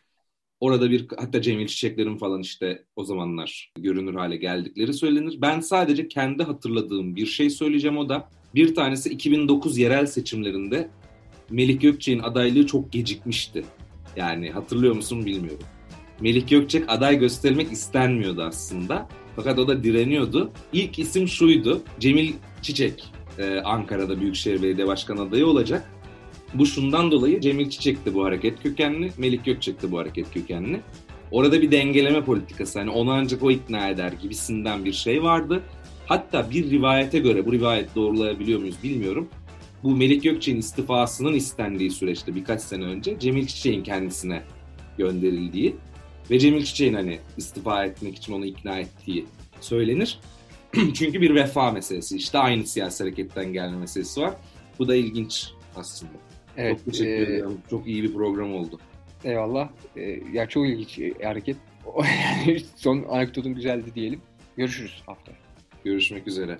Orada 0.61 0.91
bir 0.91 1.07
hatta 1.19 1.43
Cemil 1.43 1.67
Çiçekler'in 1.67 2.17
falan 2.17 2.41
işte 2.41 2.85
o 2.97 3.05
zamanlar 3.05 3.73
görünür 3.79 4.15
hale 4.15 4.37
geldikleri 4.37 4.95
söylenir. 4.95 5.39
Ben 5.41 5.61
sadece 5.61 6.09
kendi 6.09 6.43
hatırladığım 6.43 7.17
bir 7.17 7.27
şey 7.27 7.51
söyleyeceğim 7.51 7.99
o 7.99 8.09
da 8.09 8.29
Bir 8.55 8.75
tanesi 8.75 9.11
2009 9.11 9.79
yerel 9.79 10.07
seçimlerinde 10.07 10.91
Melik 11.51 11.81
Gökçek'in 11.81 12.23
adaylığı 12.23 12.67
çok 12.67 12.93
gecikmişti. 12.93 13.65
Yani 14.17 14.51
hatırlıyor 14.51 14.95
musun 14.95 15.27
bilmiyorum. 15.27 15.67
Melik 16.21 16.49
Gökçek 16.49 16.85
aday 16.89 17.19
göstermek 17.19 17.73
istenmiyordu 17.73 18.43
aslında. 18.43 19.09
Fakat 19.37 19.59
o 19.59 19.69
da 19.69 19.85
direniyordu. 19.85 20.51
İlk 20.73 20.99
isim 20.99 21.29
şuydu. 21.29 21.81
Cemil 22.01 22.33
Çiçek 22.63 23.05
e, 23.39 23.61
Ankara'da 23.61 24.21
Büyükşehir 24.21 24.63
Belediye 24.63 24.87
Başkanı 24.87 25.23
adayı 25.23 25.47
olacak. 25.47 25.91
Bu 26.55 26.67
şundan 26.67 27.11
dolayı 27.11 27.41
Cemil 27.41 27.71
Çiçek 27.71 28.07
de 28.07 28.15
bu 28.15 28.25
hareket 28.25 28.63
kökenli, 28.63 29.13
Melik 29.19 29.45
Gökçek 29.45 29.83
de 29.83 29.93
bu 29.93 29.99
hareket 29.99 30.35
kökenli. 30.35 30.81
Orada 31.31 31.63
bir 31.63 31.71
dengeleme 31.71 32.25
politikası 32.25 32.79
hani 32.79 32.91
onu 32.91 33.11
ancak 33.11 33.43
o 33.43 33.51
ikna 33.51 33.89
eder 33.89 34.13
gibisinden 34.23 34.85
bir 34.85 34.93
şey 34.93 35.23
vardı. 35.23 35.63
Hatta 36.07 36.51
bir 36.51 36.71
rivayete 36.71 37.19
göre 37.19 37.47
bu 37.47 37.53
rivayet 37.53 37.95
doğrulayabiliyor 37.95 38.61
muyuz 38.61 38.77
bilmiyorum. 38.83 39.29
Bu 39.83 39.97
Melik 39.97 40.23
Gökçek'in 40.23 40.59
istifasının 40.59 41.35
istendiği 41.35 41.91
süreçte 41.91 42.35
birkaç 42.35 42.61
sene 42.61 42.85
önce 42.85 43.19
Cemil 43.19 43.47
Çiçek'in 43.47 43.83
kendisine 43.83 44.43
gönderildiği 44.99 45.77
ve 46.31 46.39
Cemil 46.39 46.65
Çiçek'in 46.65 46.95
hani 46.95 47.19
istifa 47.37 47.85
etmek 47.85 48.17
için 48.17 48.33
onu 48.33 48.47
ikna 48.47 48.79
ettiği 48.79 49.27
söylenir. 49.61 50.21
Çünkü 50.95 51.21
bir 51.21 51.35
vefa 51.35 51.71
meselesi 51.71 52.17
işte 52.17 52.39
aynı 52.39 52.67
siyasi 52.67 53.05
hareketten 53.05 53.53
gelme 53.53 53.77
meselesi 53.77 54.21
var. 54.21 54.35
Bu 54.79 54.89
da 54.89 54.95
ilginç 54.95 55.51
aslında. 55.77 56.13
Evet, 56.57 56.77
çok 56.77 56.87
teşekkür 56.87 57.11
e, 57.11 57.23
ederim. 57.23 57.59
Çok 57.71 57.87
iyi 57.87 58.03
bir 58.03 58.13
program 58.13 58.55
oldu. 58.55 58.81
Eyvallah. 59.25 59.69
E, 59.97 60.21
ya 60.33 60.49
çok 60.49 60.67
ilginç 60.67 61.01
hareket. 61.25 61.57
Son 62.77 63.05
anekdotun 63.09 63.55
güzeldi 63.55 63.95
diyelim. 63.95 64.21
Görüşürüz 64.57 65.03
haftaya. 65.07 65.37
Görüşmek 65.85 66.27
üzere. 66.29 66.59